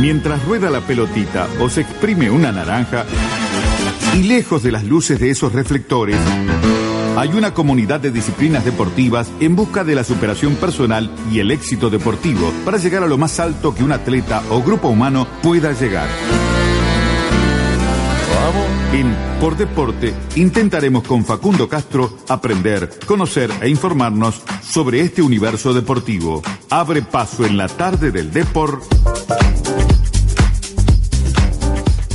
Mientras 0.00 0.42
rueda 0.46 0.70
la 0.70 0.80
pelotita 0.80 1.46
o 1.60 1.68
se 1.68 1.82
exprime 1.82 2.30
una 2.30 2.50
naranja, 2.50 3.04
y 4.16 4.22
lejos 4.22 4.62
de 4.62 4.72
las 4.72 4.84
luces 4.84 5.20
de 5.20 5.28
esos 5.28 5.52
reflectores, 5.52 6.16
hay 7.18 7.28
una 7.34 7.52
comunidad 7.52 8.00
de 8.00 8.10
disciplinas 8.10 8.64
deportivas 8.64 9.30
en 9.40 9.56
busca 9.56 9.84
de 9.84 9.94
la 9.94 10.02
superación 10.02 10.54
personal 10.54 11.14
y 11.30 11.40
el 11.40 11.50
éxito 11.50 11.90
deportivo 11.90 12.50
para 12.64 12.78
llegar 12.78 13.02
a 13.02 13.06
lo 13.06 13.18
más 13.18 13.38
alto 13.40 13.74
que 13.74 13.84
un 13.84 13.92
atleta 13.92 14.42
o 14.48 14.62
grupo 14.62 14.88
humano 14.88 15.26
pueda 15.42 15.72
llegar. 15.72 16.08
En 18.94 19.14
Por 19.38 19.56
Deporte 19.56 20.14
intentaremos 20.34 21.02
con 21.04 21.26
Facundo 21.26 21.68
Castro 21.68 22.18
aprender, 22.26 22.90
conocer 23.06 23.50
e 23.60 23.68
informarnos 23.68 24.40
sobre 24.62 25.02
este 25.02 25.20
universo 25.20 25.74
deportivo. 25.74 26.42
Abre 26.70 27.02
paso 27.02 27.44
en 27.44 27.58
la 27.58 27.68
tarde 27.68 28.10
del 28.10 28.32
Deport. 28.32 28.82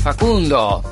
Facundo. 0.06 0.84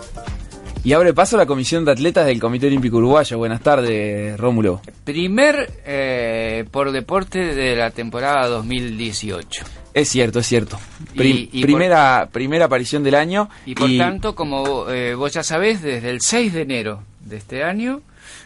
Y 0.84 0.94
abre 0.94 1.14
paso 1.14 1.38
la 1.38 1.46
Comisión 1.46 1.86
de 1.86 1.92
Atletas 1.92 2.26
del 2.26 2.40
Comité 2.40 2.66
Olímpico 2.66 2.98
Uruguayo. 2.98 3.38
Buenas 3.38 3.62
tardes, 3.62 4.36
Rómulo. 4.40 4.82
Primer 5.04 5.72
eh, 5.86 6.66
por 6.72 6.92
deporte 6.92 7.54
de 7.54 7.76
la 7.76 7.92
temporada 7.92 8.48
2018. 8.48 9.66
Es 9.94 10.10
cierto, 10.10 10.40
es 10.40 10.48
cierto. 10.48 10.80
Y- 11.14 11.48
y 11.52 11.62
primera, 11.62 12.28
primera 12.32 12.66
aparición 12.66 13.04
del 13.04 13.14
año. 13.14 13.52
Y 13.68 13.76
por 13.76 13.88
tanto, 14.00 14.34
como 14.34 14.90
eh, 14.90 15.14
vos 15.14 15.32
ya 15.32 15.44
sabés, 15.44 15.84
desde 15.84 16.10
el 16.10 16.20
6 16.22 16.52
de 16.52 16.62
enero 16.64 17.04
de 17.20 17.38
este 17.38 17.64
año 17.64 18.02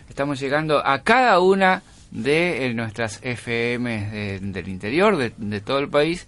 estamos 0.10 0.38
llegando 0.38 0.86
a 0.86 1.00
cada 1.02 1.40
una 1.40 1.82
de 2.12 2.66
eh, 2.66 2.74
nuestras 2.74 3.20
FM 3.24 4.10
de- 4.12 4.40
del 4.42 4.68
interior, 4.68 5.16
de, 5.16 5.32
de 5.38 5.62
todo 5.62 5.80
el 5.80 5.88
país. 5.88 6.28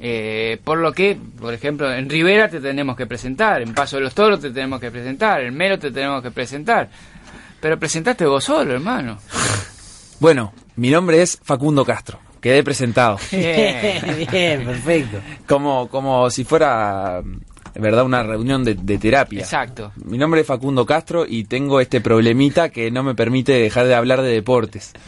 Eh, 0.00 0.60
por 0.62 0.78
lo 0.78 0.92
que, 0.92 1.18
por 1.40 1.52
ejemplo, 1.52 1.92
en 1.92 2.08
Rivera 2.08 2.48
te 2.48 2.60
tenemos 2.60 2.96
que 2.96 3.06
presentar, 3.06 3.62
en 3.62 3.74
Paso 3.74 3.96
de 3.96 4.02
los 4.02 4.14
Toros 4.14 4.40
te 4.40 4.50
tenemos 4.50 4.80
que 4.80 4.90
presentar, 4.90 5.40
en 5.40 5.54
Mero 5.56 5.78
te 5.78 5.90
tenemos 5.90 6.22
que 6.22 6.30
presentar. 6.30 6.88
Pero 7.60 7.78
presentaste 7.78 8.24
vos 8.24 8.44
solo, 8.44 8.74
hermano. 8.74 9.18
Bueno, 10.20 10.52
mi 10.74 10.90
nombre 10.90 11.22
es 11.22 11.38
Facundo 11.44 11.84
Castro. 11.84 12.18
Quedé 12.40 12.64
presentado. 12.64 13.18
Bien. 13.30 14.26
Bien, 14.28 14.64
perfecto. 14.64 15.18
como, 15.46 15.88
como 15.88 16.28
si 16.28 16.42
fuera, 16.42 17.22
verdad, 17.76 18.04
una 18.04 18.24
reunión 18.24 18.64
de, 18.64 18.74
de 18.74 18.98
terapia. 18.98 19.38
Exacto. 19.38 19.92
Mi 20.04 20.18
nombre 20.18 20.40
es 20.40 20.46
Facundo 20.48 20.84
Castro 20.84 21.24
y 21.24 21.44
tengo 21.44 21.80
este 21.80 22.00
problemita 22.00 22.70
que 22.70 22.90
no 22.90 23.04
me 23.04 23.14
permite 23.14 23.52
dejar 23.52 23.86
de 23.86 23.94
hablar 23.94 24.22
de 24.22 24.30
deportes. 24.30 24.92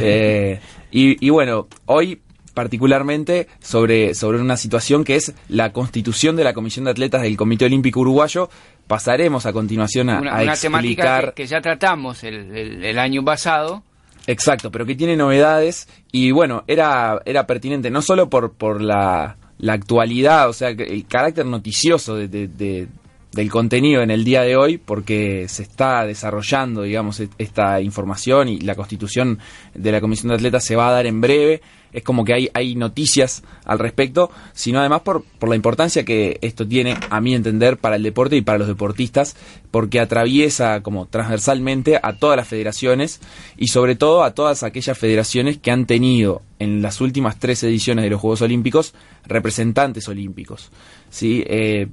Eh, 0.00 0.60
y, 0.90 1.24
y 1.24 1.30
bueno, 1.30 1.68
hoy 1.86 2.20
particularmente 2.54 3.48
sobre, 3.60 4.14
sobre 4.14 4.40
una 4.40 4.56
situación 4.56 5.04
que 5.04 5.16
es 5.16 5.34
la 5.48 5.72
constitución 5.72 6.36
de 6.36 6.44
la 6.44 6.54
Comisión 6.54 6.84
de 6.86 6.92
Atletas 6.92 7.22
del 7.22 7.36
Comité 7.36 7.66
Olímpico 7.66 8.00
Uruguayo. 8.00 8.48
Pasaremos 8.86 9.46
a 9.46 9.52
continuación 9.52 10.10
a, 10.10 10.20
Una, 10.20 10.36
a 10.38 10.42
una 10.42 10.56
temática 10.56 11.20
que, 11.26 11.32
que 11.42 11.46
ya 11.46 11.60
tratamos 11.60 12.22
el, 12.24 12.56
el- 12.56 12.84
el 12.84 12.98
año 12.98 13.24
pasado. 13.24 13.82
Exacto, 14.26 14.70
pero 14.70 14.86
que 14.86 14.94
tiene 14.94 15.16
novedades 15.16 15.86
y 16.10 16.30
bueno, 16.30 16.64
era, 16.66 17.20
era 17.26 17.46
pertinente 17.46 17.90
no 17.90 18.00
solo 18.00 18.30
por, 18.30 18.52
por 18.54 18.80
la, 18.80 19.36
la 19.58 19.72
actualidad, 19.74 20.48
o 20.48 20.52
sea, 20.54 20.70
el 20.70 21.06
carácter 21.06 21.44
noticioso 21.44 22.16
de, 22.16 22.28
de- 22.28 22.48
de- 22.48 22.88
del 23.34 23.50
contenido 23.50 24.02
en 24.02 24.10
el 24.10 24.24
día 24.24 24.42
de 24.42 24.56
hoy, 24.56 24.78
porque 24.78 25.46
se 25.48 25.62
está 25.62 26.06
desarrollando, 26.06 26.82
digamos, 26.82 27.18
e- 27.20 27.28
esta 27.38 27.80
información 27.80 28.48
y 28.48 28.60
la 28.60 28.76
constitución 28.76 29.40
de 29.74 29.92
la 29.92 30.00
Comisión 30.00 30.28
de 30.28 30.36
Atletas 30.36 30.64
se 30.64 30.76
va 30.76 30.88
a 30.88 30.92
dar 30.92 31.06
en 31.06 31.20
breve. 31.20 31.60
Es 31.92 32.02
como 32.02 32.24
que 32.24 32.34
hay, 32.34 32.50
hay 32.54 32.74
noticias 32.74 33.44
al 33.64 33.78
respecto, 33.78 34.30
sino 34.52 34.80
además 34.80 35.02
por, 35.02 35.24
por 35.38 35.48
la 35.48 35.54
importancia 35.54 36.04
que 36.04 36.38
esto 36.42 36.66
tiene, 36.66 36.96
a 37.08 37.20
mi 37.20 37.34
entender, 37.34 37.76
para 37.76 37.96
el 37.96 38.02
deporte 38.02 38.36
y 38.36 38.40
para 38.40 38.58
los 38.58 38.66
deportistas, 38.66 39.36
porque 39.70 40.00
atraviesa 40.00 40.80
como 40.82 41.06
transversalmente 41.06 42.00
a 42.02 42.14
todas 42.14 42.36
las 42.36 42.48
federaciones 42.48 43.20
y 43.56 43.68
sobre 43.68 43.94
todo 43.94 44.24
a 44.24 44.34
todas 44.34 44.64
aquellas 44.64 44.98
federaciones 44.98 45.58
que 45.58 45.70
han 45.70 45.86
tenido 45.86 46.42
en 46.58 46.82
las 46.82 47.00
últimas 47.00 47.38
tres 47.38 47.62
ediciones 47.62 48.04
de 48.04 48.10
los 48.10 48.20
Juegos 48.20 48.42
Olímpicos 48.42 48.94
representantes 49.24 50.08
olímpicos. 50.08 50.70
¿sí? 51.10 51.44
Eh, 51.46 51.88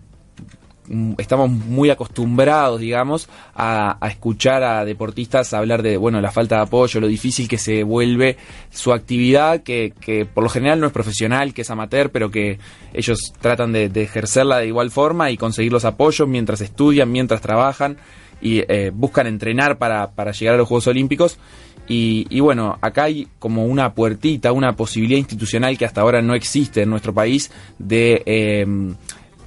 estamos 1.18 1.50
muy 1.50 1.90
acostumbrados, 1.90 2.80
digamos, 2.80 3.30
a, 3.56 3.98
escuchar 4.10 4.64
a 4.64 4.86
deportistas 4.86 5.54
hablar 5.54 5.82
de, 5.82 5.98
bueno, 5.98 6.20
la 6.22 6.32
falta 6.32 6.58
de 6.58 6.62
apoyo, 6.64 7.00
lo 7.00 7.08
difícil 7.08 7.48
que 7.48 7.58
se 7.58 7.84
vuelve 7.84 8.38
su 8.70 8.92
actividad, 8.92 9.64
que, 9.64 9.94
que 10.00 10.26
por 10.26 10.44
lo 10.44 10.50
general 10.50 10.80
no 10.80 10.88
es 10.88 10.94
profesional, 10.94 11.54
que 11.54 11.62
es 11.62 11.72
amateur, 11.72 12.12
pero 12.12 12.30
que 12.30 12.60
ellos 12.94 13.34
tratan 13.40 13.72
de, 13.72 13.90
de 13.90 14.04
ejercerla 14.04 14.58
de 14.58 14.68
igual 14.68 14.92
forma 14.92 15.32
y 15.32 15.38
conseguir 15.38 15.72
los 15.72 15.86
apoyos 15.86 16.28
mientras 16.28 16.62
estudian, 16.62 17.12
mientras 17.12 17.42
trabajan 17.42 17.98
y 18.42 18.60
eh, 18.68 18.92
buscan 18.94 19.28
entrenar 19.28 19.78
para, 19.78 20.12
para 20.12 20.32
llegar 20.32 20.56
a 20.56 20.58
los 20.58 20.68
Juegos 20.68 20.88
Olímpicos. 20.88 21.38
Y, 21.88 22.28
y 22.30 22.40
bueno, 22.40 22.78
acá 22.82 23.06
hay 23.06 23.28
como 23.40 23.66
una 23.66 23.94
puertita, 23.94 24.52
una 24.52 24.76
posibilidad 24.76 25.20
institucional 25.20 25.78
que 25.78 25.86
hasta 25.86 26.02
ahora 26.02 26.22
no 26.22 26.36
existe 26.36 26.82
en 26.82 26.90
nuestro 26.90 27.14
país 27.14 27.52
de... 27.80 28.24
em, 28.26 28.96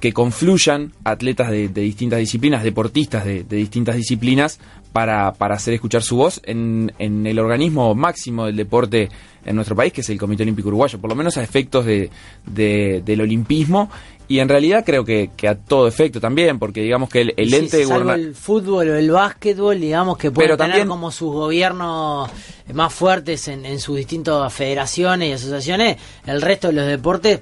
que 0.05 0.13
confluyan 0.13 0.91
atletas 1.03 1.49
de, 1.49 1.67
distintas 1.67 2.19
disciplinas, 2.19 2.63
deportistas 2.63 3.25
de, 3.25 3.43
distintas 3.43 3.95
disciplinas, 3.95 4.59
para, 4.93 5.33
para 5.33 5.55
hacer 5.55 5.73
escuchar 5.73 6.03
su 6.03 6.15
voz 6.15 6.39
en, 6.45 6.93
en 6.99 7.25
el 7.25 7.39
organismo 7.39 7.95
máximo 7.95 8.45
del 8.45 8.55
deporte 8.55 9.09
en 9.43 9.55
nuestro 9.55 9.75
país, 9.75 9.91
que 9.91 10.01
es 10.01 10.09
el 10.11 10.19
Comité 10.19 10.43
Olímpico 10.43 10.67
Uruguayo, 10.67 10.99
por 11.01 11.09
lo 11.09 11.15
menos 11.15 11.37
a 11.37 11.43
efectos 11.43 11.87
de- 11.87 12.11
del 12.45 13.19
olimpismo, 13.21 13.89
y 14.27 14.39
en 14.39 14.49
realidad 14.49 14.83
creo 14.85 15.05
que, 15.05 15.29
que 15.37 15.47
a 15.47 15.55
todo 15.55 15.87
efecto 15.87 16.19
también, 16.19 16.57
porque 16.59 16.81
digamos 16.81 17.09
que 17.09 17.21
el, 17.21 17.33
el 17.37 17.49
Sí, 17.49 17.55
ente 17.55 17.85
salvo 17.85 18.11
el 18.13 18.33
fútbol 18.35 18.89
o 18.89 18.95
el 18.95 19.11
básquetbol, 19.11 19.79
digamos 19.79 20.17
que 20.17 20.31
pueden 20.31 20.49
Pero 20.49 20.57
tener 20.57 20.71
también- 20.71 20.87
como 20.87 21.11
sus 21.11 21.31
gobiernos 21.33 22.29
más 22.73 22.93
fuertes 22.93 23.47
en, 23.47 23.65
en 23.65 23.79
sus 23.79 23.97
distintas 23.97 24.51
federaciones 24.51 25.29
y 25.29 25.33
asociaciones, 25.33 25.97
el 26.25 26.41
resto 26.41 26.67
de 26.67 26.73
los 26.73 26.87
deportes, 26.87 27.39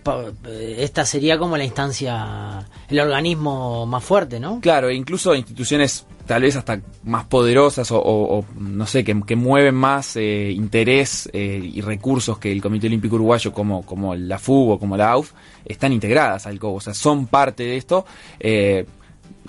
eh, 0.48 0.76
esta 0.80 1.06
sería 1.06 1.38
como 1.38 1.56
la 1.58 1.64
instancia, 1.64 2.66
el 2.90 3.00
organismo 3.00 3.86
más 3.86 4.04
fuerte, 4.04 4.40
¿no? 4.40 4.60
Claro, 4.60 4.90
e 4.90 4.96
incluso 4.96 5.34
instituciones 5.34 6.06
tal 6.26 6.42
vez 6.44 6.56
hasta 6.56 6.80
más 7.04 7.26
poderosas 7.26 7.90
o, 7.92 8.46
no 8.58 8.86
sé, 8.86 9.04
que, 9.04 9.20
que 9.26 9.36
mueven 9.36 9.76
más 9.76 10.16
eh, 10.16 10.52
interés 10.52 11.30
eh, 11.34 11.60
y 11.62 11.82
recursos 11.82 12.38
que 12.38 12.52
el 12.52 12.62
Comité 12.62 12.88
Olímpico 12.88 13.16
Uruguayo 13.16 13.52
como, 13.52 13.86
como 13.86 14.16
la 14.16 14.40
FUB 14.40 14.72
o 14.72 14.80
como 14.80 14.96
la 14.98 15.12
AUF, 15.12 15.32
están 15.66 15.92
integradas 15.94 16.48
al 16.48 16.60
COBO, 16.60 16.76
o 16.76 16.82
sea, 16.82 16.94
son 16.94 17.28
parte 17.28 17.64
de 17.64 17.78
esto. 17.78 18.06
Eh, 18.40 18.86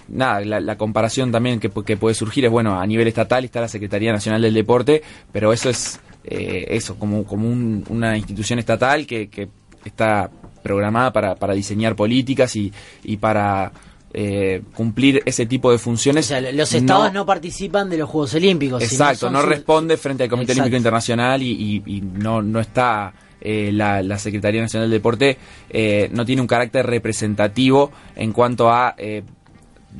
nada, 0.09 0.41
la, 0.61 0.77
comparación 0.77 1.31
también 1.31 1.61
que, 1.61 1.71
que 1.71 1.97
puede 1.97 2.15
surgir 2.15 2.45
es, 2.45 2.51
bueno, 2.51 2.79
a 2.81 2.87
nivel 2.87 3.07
estatal 3.09 3.45
está 3.45 3.61
la 3.61 3.69
Secretaría 3.69 4.13
Nacional 4.13 4.43
del 4.43 4.55
Deporte, 4.55 5.03
pero 5.33 5.53
eso 5.53 5.71
es 5.71 6.01
eso, 6.25 6.97
como, 6.99 7.25
como 7.25 7.49
un- 7.49 7.85
una 7.91 8.17
institución 8.17 8.59
estatal 8.59 9.07
que, 9.07 9.29
que 9.29 9.49
está 9.85 10.31
programada 10.63 11.13
para, 11.13 11.35
para 11.35 11.53
diseñar 11.53 11.95
políticas 11.95 12.57
y, 12.57 12.73
y 13.05 13.19
para 13.19 13.71
eh, 14.15 14.63
cumplir 14.75 15.23
ese 15.27 15.45
tipo 15.45 15.71
de 15.71 15.77
O 15.77 15.79
funciones. 15.79 16.27
sea, 16.27 16.41
los 16.41 16.73
estados 16.73 17.13
no, 17.13 17.27
participan 17.27 17.91
de 17.91 17.99
los 17.99 18.09
Juegos 18.09 18.33
Olímpicos. 18.35 18.83
Exacto, 18.83 19.29
no 19.29 19.43
responde 19.43 19.97
frente 19.97 20.23
al 20.23 20.31
Comité 20.31 20.53
Exacto. 20.53 20.63
Olímpico 20.67 20.77
Internacional 20.79 21.43
y, 21.43 21.51
y- 21.51 21.97
y 21.97 22.01
no, 22.01 22.41
no 22.41 22.61
está 22.61 23.13
eh, 23.41 23.71
la, 23.73 24.03
la 24.03 24.19
Secretaría 24.19 24.63
Nacional 24.63 24.89
del 24.89 24.99
Deporte, 25.01 25.37
eh, 25.69 26.09
no 26.13 26.25
tiene 26.25 26.41
un 26.41 26.49
carácter 26.49 26.87
representativo 26.87 27.91
en 28.17 28.33
cuanto 28.33 28.71
a 28.71 28.95
eh, 28.97 29.23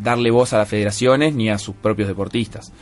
darle 0.01 0.31
voz 0.31 0.53
a 0.53 0.59
las 0.59 0.69
federaciones 0.69 1.35
ni 1.35 1.51
a 1.51 1.59
sus 1.59 1.75
propios 1.75 2.09
deportistas. 2.09 2.73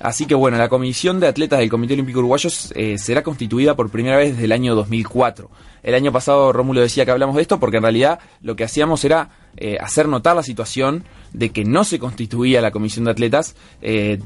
Así 0.00 0.26
que 0.26 0.34
bueno, 0.34 0.56
la 0.56 0.68
Comisión 0.68 1.20
de 1.20 1.28
Atletas 1.28 1.58
del 1.58 1.68
Comité 1.68 1.92
Olímpico 1.92 2.20
Uruguayo 2.20 2.48
eh, 2.74 2.96
será 2.98 3.22
constituida 3.22 3.76
por 3.76 3.90
primera 3.90 4.16
vez 4.16 4.32
desde 4.32 4.46
el 4.46 4.52
año 4.52 4.74
2004. 4.74 5.50
El 5.82 5.94
año 5.94 6.10
pasado 6.10 6.52
Rómulo 6.52 6.80
decía 6.80 7.04
que 7.04 7.10
hablamos 7.10 7.36
de 7.36 7.42
esto 7.42 7.60
porque 7.60 7.76
en 7.76 7.82
realidad 7.82 8.18
lo 8.40 8.56
que 8.56 8.64
hacíamos 8.64 9.04
era 9.04 9.30
eh, 9.56 9.76
hacer 9.80 10.08
notar 10.08 10.36
la 10.36 10.42
situación 10.42 11.04
de 11.32 11.50
que 11.50 11.64
no 11.64 11.84
se 11.84 11.98
constituía 11.98 12.60
la 12.60 12.70
Comisión 12.70 13.04
de 13.04 13.10
Atletas 13.10 13.56
eh, 13.82 14.18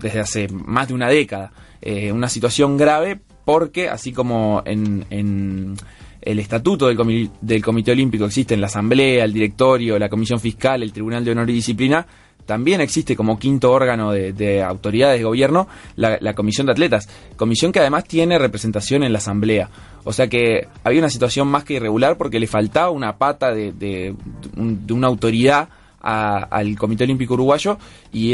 desde 0.00 0.20
hace 0.20 0.48
más 0.48 0.88
de 0.88 0.94
una 0.94 1.08
década. 1.08 1.52
Eh, 1.80 2.12
una 2.12 2.28
situación 2.28 2.76
grave 2.76 3.18
porque 3.44 3.88
así 3.88 4.12
como 4.12 4.62
en, 4.66 5.06
en 5.10 5.76
el 6.20 6.38
estatuto 6.40 6.88
del, 6.88 7.30
del 7.40 7.64
Comité 7.64 7.92
Olímpico 7.92 8.24
existen 8.24 8.60
la 8.60 8.66
Asamblea, 8.66 9.24
el 9.24 9.32
Directorio, 9.32 9.98
la 9.98 10.08
Comisión 10.08 10.40
Fiscal, 10.40 10.82
el 10.82 10.92
Tribunal 10.92 11.24
de 11.24 11.30
Honor 11.30 11.48
y 11.50 11.54
Disciplina, 11.54 12.06
también 12.46 12.80
existe 12.80 13.14
como 13.16 13.38
quinto 13.38 13.70
órgano 13.72 14.12
de, 14.12 14.32
de 14.32 14.62
autoridades 14.62 15.18
de 15.18 15.24
gobierno 15.24 15.68
la, 15.96 16.16
la 16.20 16.34
Comisión 16.34 16.66
de 16.66 16.72
Atletas, 16.72 17.08
comisión 17.36 17.72
que 17.72 17.80
además 17.80 18.04
tiene 18.04 18.38
representación 18.38 19.02
en 19.02 19.12
la 19.12 19.18
Asamblea. 19.18 19.68
O 20.04 20.12
sea 20.12 20.28
que 20.28 20.68
había 20.84 21.00
una 21.00 21.10
situación 21.10 21.48
más 21.48 21.64
que 21.64 21.74
irregular 21.74 22.16
porque 22.16 22.38
le 22.40 22.46
faltaba 22.46 22.90
una 22.90 23.16
pata 23.18 23.52
de, 23.52 23.72
de- 23.72 24.14
un- 24.56 24.86
de 24.86 24.92
una 24.92 25.08
autoridad 25.08 25.68
a- 26.00 26.44
al 26.44 26.76
Comité 26.78 27.02
Olímpico 27.04 27.34
Uruguayo 27.34 27.78
y 28.12 28.32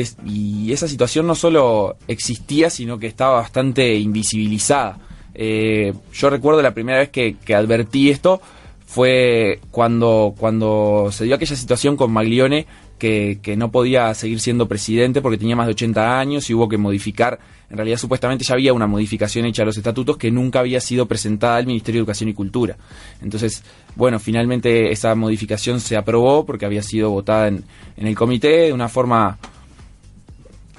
esa 0.71 0.87
situación 0.87 1.27
no 1.27 1.35
solo 1.35 1.97
existía, 2.07 2.69
sino 2.69 2.99
que 2.99 3.07
estaba 3.07 3.37
bastante 3.37 3.95
invisibilizada. 3.97 4.99
Eh, 5.35 5.95
yo 6.13 6.29
recuerdo 6.29 6.61
la 6.61 6.75
primera 6.75 6.99
vez 6.99 7.09
que, 7.09 7.37
que 7.43 7.55
advertí 7.55 8.11
esto 8.11 8.43
fue 8.85 9.61
cuando, 9.71 10.35
cuando 10.37 11.09
se 11.11 11.25
dio 11.25 11.35
aquella 11.37 11.57
situación 11.57 11.97
con 11.97 12.13
Maglione 12.13 12.67
que, 13.03 13.41
que, 13.43 13.57
no 13.57 13.73
podía 13.73 14.15
seguir 14.15 14.39
siendo 14.39 14.69
presidente 14.69 15.21
porque 15.21 15.37
tenía 15.37 15.57
más 15.57 15.67
de 15.67 15.73
80 15.73 16.21
años 16.21 16.49
y 16.49 16.55
hubo 16.55 16.69
que 16.69 16.79
modificar. 16.79 17.41
En 17.69 17.77
realidad, 17.77 17.97
supuestamente 17.97 18.45
ya 18.45 18.55
había 18.55 18.73
una 18.73 18.87
modificación 18.87 19.45
hecha 19.45 19.65
a 19.65 19.67
los 19.67 19.77
estatutos 19.77 20.17
que 20.17 20.31
nunca 20.31 20.61
había 20.61 20.79
sido 20.79 21.07
presentada 21.07 21.57
al 21.57 21.67
Ministerio 21.67 21.99
de 21.99 22.03
Educación 22.03 22.31
y 22.31 22.35
Cultura. 22.35 22.77
Entonces, 23.21 23.65
bueno, 23.97 24.21
finalmente 24.21 24.93
esa 24.93 25.17
modificación 25.17 25.81
se 25.81 25.97
aprobó 25.97 26.47
porque 26.47 26.65
había 26.65 26.85
sido 26.85 27.11
votada 27.11 27.49
en, 27.49 27.65
en 27.97 28.07
el 28.07 28.15
comité 28.15 28.67
de 28.67 28.73
una 28.73 28.89
forma 28.89 29.37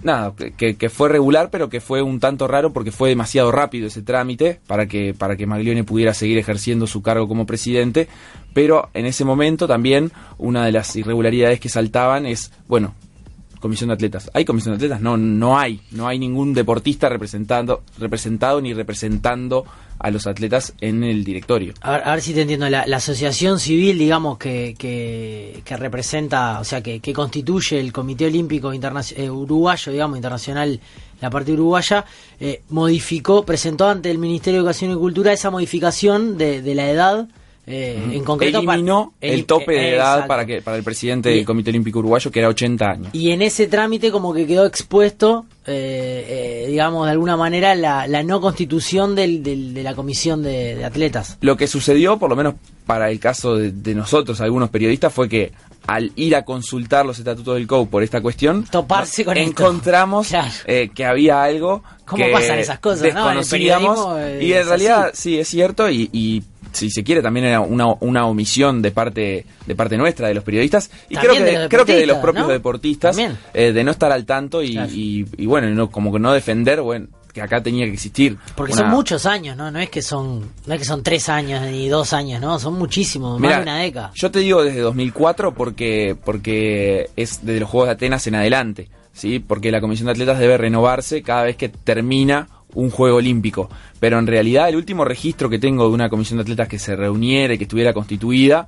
nada, 0.04 0.34
que, 0.58 0.76
que, 0.76 0.90
fue 0.90 1.10
regular, 1.10 1.50
pero 1.50 1.70
que 1.70 1.82
fue 1.82 2.02
un 2.02 2.20
tanto 2.20 2.48
raro 2.48 2.74
porque 2.74 2.92
fue 2.92 3.10
demasiado 3.10 3.52
rápido 3.52 3.88
ese 3.88 4.02
trámite 4.02 4.60
para 4.68 4.88
que, 4.88 5.14
para 5.14 5.36
que 5.36 5.46
Maglione 5.46 5.84
pudiera 5.84 6.14
seguir 6.14 6.38
ejerciendo 6.38 6.88
su 6.88 7.02
cargo 7.02 7.28
como 7.28 7.46
presidente. 7.46 8.08
Pero 8.54 8.90
en 8.94 9.06
ese 9.06 9.26
momento 9.26 9.68
también 9.68 10.12
una 10.38 10.66
de 10.66 10.72
las 10.72 10.96
irregularidades 10.96 11.60
que 11.60 11.70
saltaban 11.70 12.26
es, 12.26 12.52
bueno, 12.68 12.94
comisión 13.64 13.88
de 13.88 13.94
atletas. 13.94 14.30
¿Hay 14.34 14.44
comisión 14.44 14.74
de 14.74 14.76
atletas? 14.76 15.00
No, 15.00 15.16
no 15.16 15.58
hay. 15.58 15.80
No 15.92 16.06
hay 16.06 16.20
ningún 16.20 16.54
deportista 16.54 17.08
representando, 17.08 17.82
representado 17.98 18.60
ni 18.60 18.74
representando 18.74 19.64
a 20.00 20.12
los 20.12 20.28
atletas 20.28 20.74
en 20.82 21.02
el 21.06 21.24
directorio. 21.24 21.74
A 21.80 21.92
ver, 21.92 22.02
a 22.04 22.12
ver 22.12 22.22
si 22.22 22.34
te 22.34 22.42
entiendo. 22.42 22.70
La, 22.70 22.86
la 22.86 22.98
asociación 22.98 23.60
civil, 23.60 23.98
digamos, 23.98 24.38
que, 24.38 24.76
que, 24.78 25.62
que, 25.64 25.78
representa, 25.78 26.60
o 26.60 26.66
sea, 26.66 26.84
que, 26.84 27.00
que 27.00 27.14
constituye 27.14 27.80
el 27.80 27.94
Comité 27.94 28.26
Olímpico 28.26 28.70
eh, 28.74 29.30
Uruguayo, 29.30 29.92
digamos, 29.94 30.18
internacional, 30.18 30.82
la 31.22 31.30
parte 31.30 31.54
uruguaya, 31.54 32.04
eh, 32.42 32.64
modificó, 32.70 33.46
presentó 33.46 33.88
ante 33.88 34.12
el 34.12 34.18
Ministerio 34.18 34.60
de 34.60 34.64
Educación 34.66 34.92
y 34.92 34.96
Cultura 34.96 35.32
esa 35.32 35.52
modificación 35.52 36.38
de, 36.38 36.62
de 36.62 36.76
la 36.76 36.90
edad 36.90 37.30
eh, 37.66 37.98
en 38.12 38.24
concreto 38.26 38.58
eliminó 38.58 39.14
para, 39.22 39.34
el 39.34 39.46
tope 39.46 39.72
de 39.72 39.96
edad 39.96 40.28
para 40.28 40.46
que 40.46 40.62
para 40.62 40.76
el 40.76 40.84
presidente 40.84 41.32
y, 41.32 41.38
del 41.38 41.46
Comité 41.46 41.70
Olímpico 41.70 42.00
Uruguayo 42.00 42.30
que 42.30 42.40
era 42.40 42.50
80 42.50 42.86
años 42.86 43.10
y 43.14 43.32
en 43.32 43.42
ese 43.42 43.68
trámite 43.68 44.12
como 44.12 44.34
que 44.34 44.46
quedó 44.46 44.66
expuesto 44.66 45.46
eh, 45.66 46.66
eh, 46.66 46.68
digamos 46.70 47.06
de 47.06 47.14
alguna 47.14 47.38
manera 47.38 47.74
la, 47.74 48.06
la 48.06 48.22
no 48.22 48.42
constitución 48.42 49.16
del, 49.16 49.44
del, 49.44 49.74
de 49.74 49.82
la 49.82 49.96
comisión 49.96 50.44
de, 50.44 50.76
de, 50.76 50.84
atletas 50.84 51.38
lo 51.40 51.56
que 51.56 51.68
sucedió 51.68 52.20
por 52.20 52.30
lo 52.30 52.36
menos 52.36 52.56
para 52.86 53.10
el 53.10 53.22
caso 53.22 53.56
de, 53.56 53.72
de, 53.72 53.96
nosotros 53.96 54.42
algunos 54.42 54.70
periodistas 54.70 55.14
fue 55.14 55.30
que 55.30 55.54
al 55.88 56.12
ir 56.18 56.36
a 56.36 56.44
consultar 56.44 57.06
los 57.06 57.18
estatutos 57.18 57.56
del 57.56 57.66
COU 57.66 57.88
por 57.88 58.04
esta 58.04 58.20
cuestión 58.20 58.66
toparse 58.66 59.24
con 59.24 59.38
encontramos 59.38 60.28
claro. 60.32 60.52
eh, 60.66 60.90
que 60.94 61.06
había 61.06 61.42
algo 61.42 61.82
¿Cómo 62.04 62.26
que 62.26 62.30
pasan 62.30 62.60
esas 62.60 62.80
cosas 62.80 63.04
desconocíamos 63.04 63.98
¿no? 63.98 64.42
y 64.42 64.52
en 64.52 64.68
realidad 64.68 65.12
así. 65.14 65.22
sí 65.36 65.40
es 65.40 65.48
cierto 65.48 65.90
y, 65.90 66.10
y 66.12 66.44
si 66.74 66.90
se 66.90 67.04
quiere, 67.04 67.22
también 67.22 67.46
era 67.46 67.62
una, 67.62 67.88
una 68.00 68.26
omisión 68.26 68.82
de 68.82 68.92
parte 68.92 69.46
de 69.66 69.76
parte 69.76 69.98
nuestra, 69.98 70.28
de 70.28 70.34
los 70.34 70.44
periodistas, 70.44 70.92
y 71.10 71.16
creo 71.16 71.34
que, 71.34 71.44
de, 71.44 71.70
creo 71.70 71.86
que 71.86 71.96
de 71.96 72.06
los 72.06 72.18
propios 72.18 72.48
¿no? 72.48 72.54
deportistas, 72.54 73.18
eh, 73.54 73.72
de 73.72 73.84
no 73.84 73.92
estar 73.92 74.12
al 74.12 74.26
tanto 74.26 74.62
y, 74.62 74.74
claro. 74.74 74.92
y, 74.92 75.26
y 75.38 75.46
bueno, 75.46 75.70
no, 75.70 75.90
como 75.90 76.12
que 76.12 76.20
no 76.20 76.34
defender, 76.34 76.82
bueno, 76.82 77.08
que 77.34 77.42
acá 77.42 77.62
tenía 77.62 77.86
que 77.86 77.94
existir. 77.94 78.38
Porque 78.56 78.74
una... 78.74 78.84
son 78.84 78.92
muchos 78.92 79.26
años, 79.26 79.58
¿no? 79.58 79.72
No 79.72 79.80
es 79.80 79.90
que 79.90 80.02
son, 80.02 80.52
no 80.66 80.74
es 80.74 80.80
que 80.80 80.86
son 80.86 81.02
tres 81.02 81.28
años 81.30 81.64
ni 81.64 81.90
dos 81.90 82.14
años, 82.14 82.40
¿no? 82.40 82.60
Son 82.60 82.76
muchísimos, 82.76 83.40
más 83.40 83.58
de 83.58 83.64
una 83.64 83.80
década. 83.80 84.12
Yo 84.14 84.32
te 84.32 84.40
digo 84.40 84.64
desde 84.64 84.82
2004 84.82 85.54
porque, 85.54 86.16
porque 86.24 87.10
es 87.16 87.44
desde 87.44 87.60
los 87.60 87.70
Juegos 87.70 87.88
de 87.88 87.94
Atenas 87.94 88.28
en 88.28 88.36
adelante, 88.36 88.90
¿sí? 89.14 89.40
Porque 89.40 89.72
la 89.72 89.82
Comisión 89.82 90.06
de 90.06 90.12
Atletas 90.12 90.38
debe 90.38 90.58
renovarse 90.58 91.24
cada 91.24 91.44
vez 91.44 91.58
que 91.58 91.70
termina 91.70 92.48
un 92.76 92.90
juego 92.90 93.18
olímpico. 93.18 93.70
Pero 94.00 94.20
en 94.20 94.28
realidad 94.28 94.70
el 94.70 94.76
último 94.76 95.06
registro 95.06 95.50
que 95.50 95.60
tengo 95.60 95.88
de 95.88 95.94
una 95.94 96.10
comisión 96.10 96.38
de 96.38 96.44
atletas 96.44 96.68
que 96.68 96.80
se 96.80 96.96
reuniera 96.96 97.54
y 97.54 97.58
que 97.58 97.64
estuviera 97.64 97.94
constituida, 97.94 98.68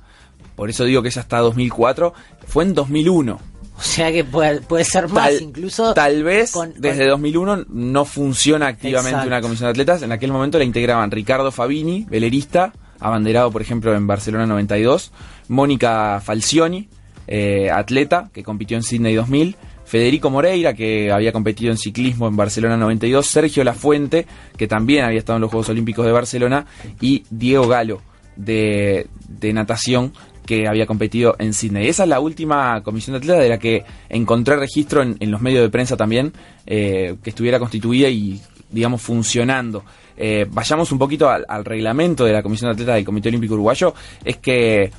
por 0.54 0.70
eso 0.70 0.84
digo 0.84 1.02
que 1.02 1.08
es 1.08 1.16
hasta 1.16 1.38
2004, 1.38 2.14
fue 2.46 2.64
en 2.64 2.74
2001. 2.74 3.38
O 3.78 3.82
sea 3.82 4.10
que 4.10 4.24
puede, 4.24 4.62
puede 4.62 4.84
ser 4.84 5.08
más 5.08 5.26
tal, 5.28 5.42
incluso. 5.42 5.92
Tal 5.92 6.24
vez 6.24 6.50
con, 6.52 6.72
desde 6.78 7.04
con... 7.04 7.10
2001 7.10 7.66
no 7.68 8.04
funciona 8.06 8.68
activamente 8.68 9.10
Exacto. 9.10 9.28
una 9.28 9.40
comisión 9.42 9.66
de 9.66 9.70
atletas. 9.72 10.02
En 10.02 10.12
aquel 10.12 10.32
momento 10.32 10.58
la 10.58 10.64
integraban 10.64 11.10
Ricardo 11.10 11.52
Fabini, 11.52 12.06
velerista, 12.08 12.72
abanderado 13.00 13.50
por 13.50 13.60
ejemplo 13.60 13.94
en 13.94 14.06
Barcelona 14.06 14.46
92, 14.46 15.12
Mónica 15.48 16.20
Falcioni, 16.24 16.88
eh, 17.26 17.70
atleta 17.70 18.30
que 18.32 18.42
compitió 18.42 18.78
en 18.78 18.82
Sydney 18.82 19.14
2000, 19.14 19.56
Federico 19.86 20.30
Moreira, 20.30 20.74
que 20.74 21.12
había 21.12 21.32
competido 21.32 21.70
en 21.70 21.78
ciclismo 21.78 22.26
en 22.26 22.36
Barcelona 22.36 22.76
92, 22.76 23.24
Sergio 23.24 23.64
Lafuente, 23.64 24.26
que 24.56 24.66
también 24.66 25.04
había 25.04 25.20
estado 25.20 25.36
en 25.36 25.42
los 25.42 25.50
Juegos 25.50 25.68
Olímpicos 25.68 26.04
de 26.04 26.12
Barcelona, 26.12 26.66
y 27.00 27.22
Diego 27.30 27.68
Galo, 27.68 28.02
de, 28.34 29.06
de 29.28 29.52
natación, 29.52 30.12
que 30.44 30.66
había 30.66 30.86
competido 30.86 31.36
en 31.38 31.54
Sydney. 31.54 31.88
Esa 31.88 32.02
es 32.02 32.08
la 32.08 32.20
última 32.20 32.82
comisión 32.82 33.14
de 33.14 33.18
atletas 33.18 33.42
de 33.42 33.48
la 33.48 33.58
que 33.58 33.84
encontré 34.08 34.56
registro 34.56 35.02
en, 35.02 35.30
los 35.30 35.40
medios 35.40 35.62
de 35.62 35.70
prensa 35.70 35.96
también, 35.96 36.32
eh, 36.66 37.16
que 37.22 37.30
estuviera 37.30 37.58
constituida 37.58 38.08
y, 38.08 38.40
digamos, 38.70 39.02
funcionando. 39.02 39.84
Eh, 40.16 40.46
vayamos 40.50 40.90
un 40.92 40.98
poquito 40.98 41.28
al, 41.28 41.44
al, 41.48 41.64
reglamento 41.64 42.24
de 42.24 42.32
la 42.32 42.42
comisión 42.42 42.68
de 42.70 42.74
atletas 42.74 42.94
del 42.96 43.04
Comité 43.04 43.28
Olímpico 43.28 43.54
Uruguayo, 43.54 43.94
es 44.24 44.38
que 44.38 44.90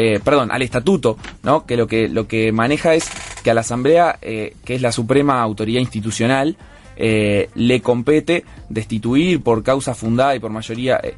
eh, 0.00 0.20
perdón, 0.22 0.52
al 0.52 0.62
estatuto, 0.62 1.16
¿no? 1.42 1.66
Que 1.66 1.76
lo 1.76 1.88
que 1.88 2.08
lo 2.08 2.28
que 2.28 2.52
maneja 2.52 2.94
es 2.94 3.10
a 3.50 3.54
la 3.54 3.60
Asamblea, 3.60 4.18
eh, 4.22 4.54
que 4.64 4.74
es 4.74 4.82
la 4.82 4.92
suprema 4.92 5.40
autoridad 5.42 5.80
institucional, 5.80 6.56
eh, 6.96 7.48
le 7.54 7.80
compete 7.80 8.44
destituir 8.68 9.40
por 9.42 9.62
causa 9.62 9.94
fundada 9.94 10.34
y 10.34 10.40
por 10.40 10.50
mayoría 10.50 10.98
eh, 11.02 11.14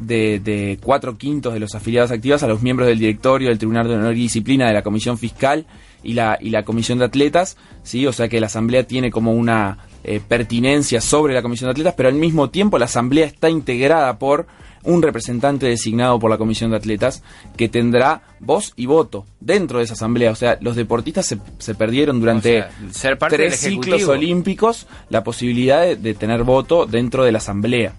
de, 0.00 0.40
de, 0.40 0.78
cuatro 0.82 1.16
quintos 1.16 1.52
de 1.54 1.60
los 1.60 1.74
afiliados 1.74 2.10
activos 2.10 2.42
a 2.42 2.48
los 2.48 2.62
miembros 2.62 2.88
del 2.88 2.98
directorio, 2.98 3.48
del 3.48 3.58
Tribunal 3.58 3.86
de 3.86 3.94
Honor 3.94 4.16
y 4.16 4.22
Disciplina, 4.22 4.66
de 4.66 4.74
la 4.74 4.82
Comisión 4.82 5.18
Fiscal 5.18 5.66
y 6.02 6.14
la, 6.14 6.38
y 6.40 6.50
la 6.50 6.64
Comisión 6.64 6.98
de 6.98 7.04
Atletas, 7.04 7.56
¿sí? 7.82 8.06
O 8.06 8.12
sea 8.12 8.28
que 8.28 8.40
la 8.40 8.46
Asamblea 8.46 8.84
tiene 8.86 9.10
como 9.10 9.32
una 9.32 9.78
eh, 10.04 10.20
pertinencia 10.26 11.00
sobre 11.00 11.34
la 11.34 11.42
Comisión 11.42 11.68
de 11.68 11.72
Atletas, 11.72 11.94
pero 11.96 12.08
al 12.08 12.14
mismo 12.14 12.50
tiempo 12.50 12.78
la 12.78 12.86
Asamblea 12.86 13.26
está 13.26 13.50
integrada 13.50 14.18
por 14.18 14.46
un 14.82 15.02
representante 15.02 15.66
designado 15.66 16.18
por 16.18 16.30
la 16.30 16.38
Comisión 16.38 16.70
de 16.70 16.78
Atletas 16.78 17.22
que 17.56 17.68
tendrá 17.68 18.22
voz 18.40 18.72
y 18.76 18.86
voto 18.86 19.26
dentro 19.40 19.78
de 19.78 19.84
esa 19.84 19.94
asamblea. 19.94 20.30
O 20.30 20.34
sea, 20.34 20.58
los 20.60 20.76
deportistas 20.76 21.26
se, 21.26 21.38
se 21.58 21.74
perdieron 21.74 22.20
durante 22.20 22.62
o 22.62 22.64
sea, 22.90 23.16
tres 23.16 23.56
ciclos 23.56 24.04
olímpicos 24.08 24.86
la 25.10 25.22
posibilidad 25.22 25.82
de, 25.82 25.96
de, 25.96 26.14
tener 26.14 26.44
voto 26.44 26.86
dentro 26.86 27.24
de 27.24 27.32
la 27.32 27.38
asamblea. 27.38 27.94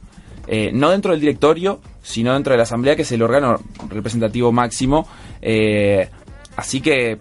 Eh, 0.47 0.71
no 0.73 0.89
dentro 0.89 1.11
del 1.11 1.21
directorio, 1.21 1.79
sino 2.01 2.33
dentro 2.33 2.51
de 2.53 2.57
la 2.57 2.63
asamblea, 2.63 2.95
que 2.95 3.03
es 3.03 3.11
el 3.11 3.21
órgano 3.21 3.59
representativo 3.89 4.51
máximo. 4.51 5.07
Eh, 5.41 6.09
así 6.55 6.81
que, 6.81 7.19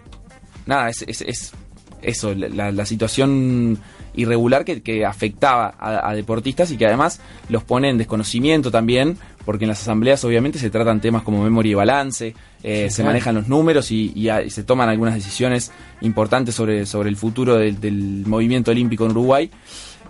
nada, 0.65 0.89
es, 0.89 1.03
es, 1.07 1.21
es 1.21 1.53
eso, 2.01 2.33
la, 2.33 2.71
la 2.71 2.85
situación 2.85 3.77
irregular 4.15 4.65
que, 4.65 4.81
que 4.81 5.05
afectaba 5.05 5.73
a, 5.79 6.09
a, 6.09 6.13
deportistas 6.13 6.71
y 6.71 6.77
que 6.77 6.85
además 6.85 7.19
los 7.49 7.63
pone 7.63 7.89
en 7.89 7.97
desconocimiento 7.97 8.71
también, 8.71 9.17
porque 9.45 9.65
en 9.65 9.69
las 9.69 9.81
asambleas 9.81 10.23
obviamente 10.23 10.59
se 10.59 10.69
tratan 10.69 11.01
temas 11.01 11.23
como 11.23 11.43
memoria 11.43 11.71
y 11.71 11.75
balance, 11.75 12.35
eh, 12.63 12.87
sí, 12.89 12.95
se 12.95 13.01
claro. 13.01 13.09
manejan 13.09 13.35
los 13.35 13.47
números 13.47 13.91
y, 13.91 14.11
y, 14.15 14.29
y, 14.29 14.49
se 14.49 14.63
toman 14.63 14.89
algunas 14.89 15.15
decisiones 15.15 15.71
importantes 16.01 16.55
sobre, 16.55 16.85
sobre 16.85 17.09
el 17.09 17.17
futuro 17.17 17.55
del, 17.55 17.79
del 17.79 18.23
movimiento 18.25 18.71
olímpico 18.71 19.05
en 19.05 19.11
Uruguay. 19.11 19.51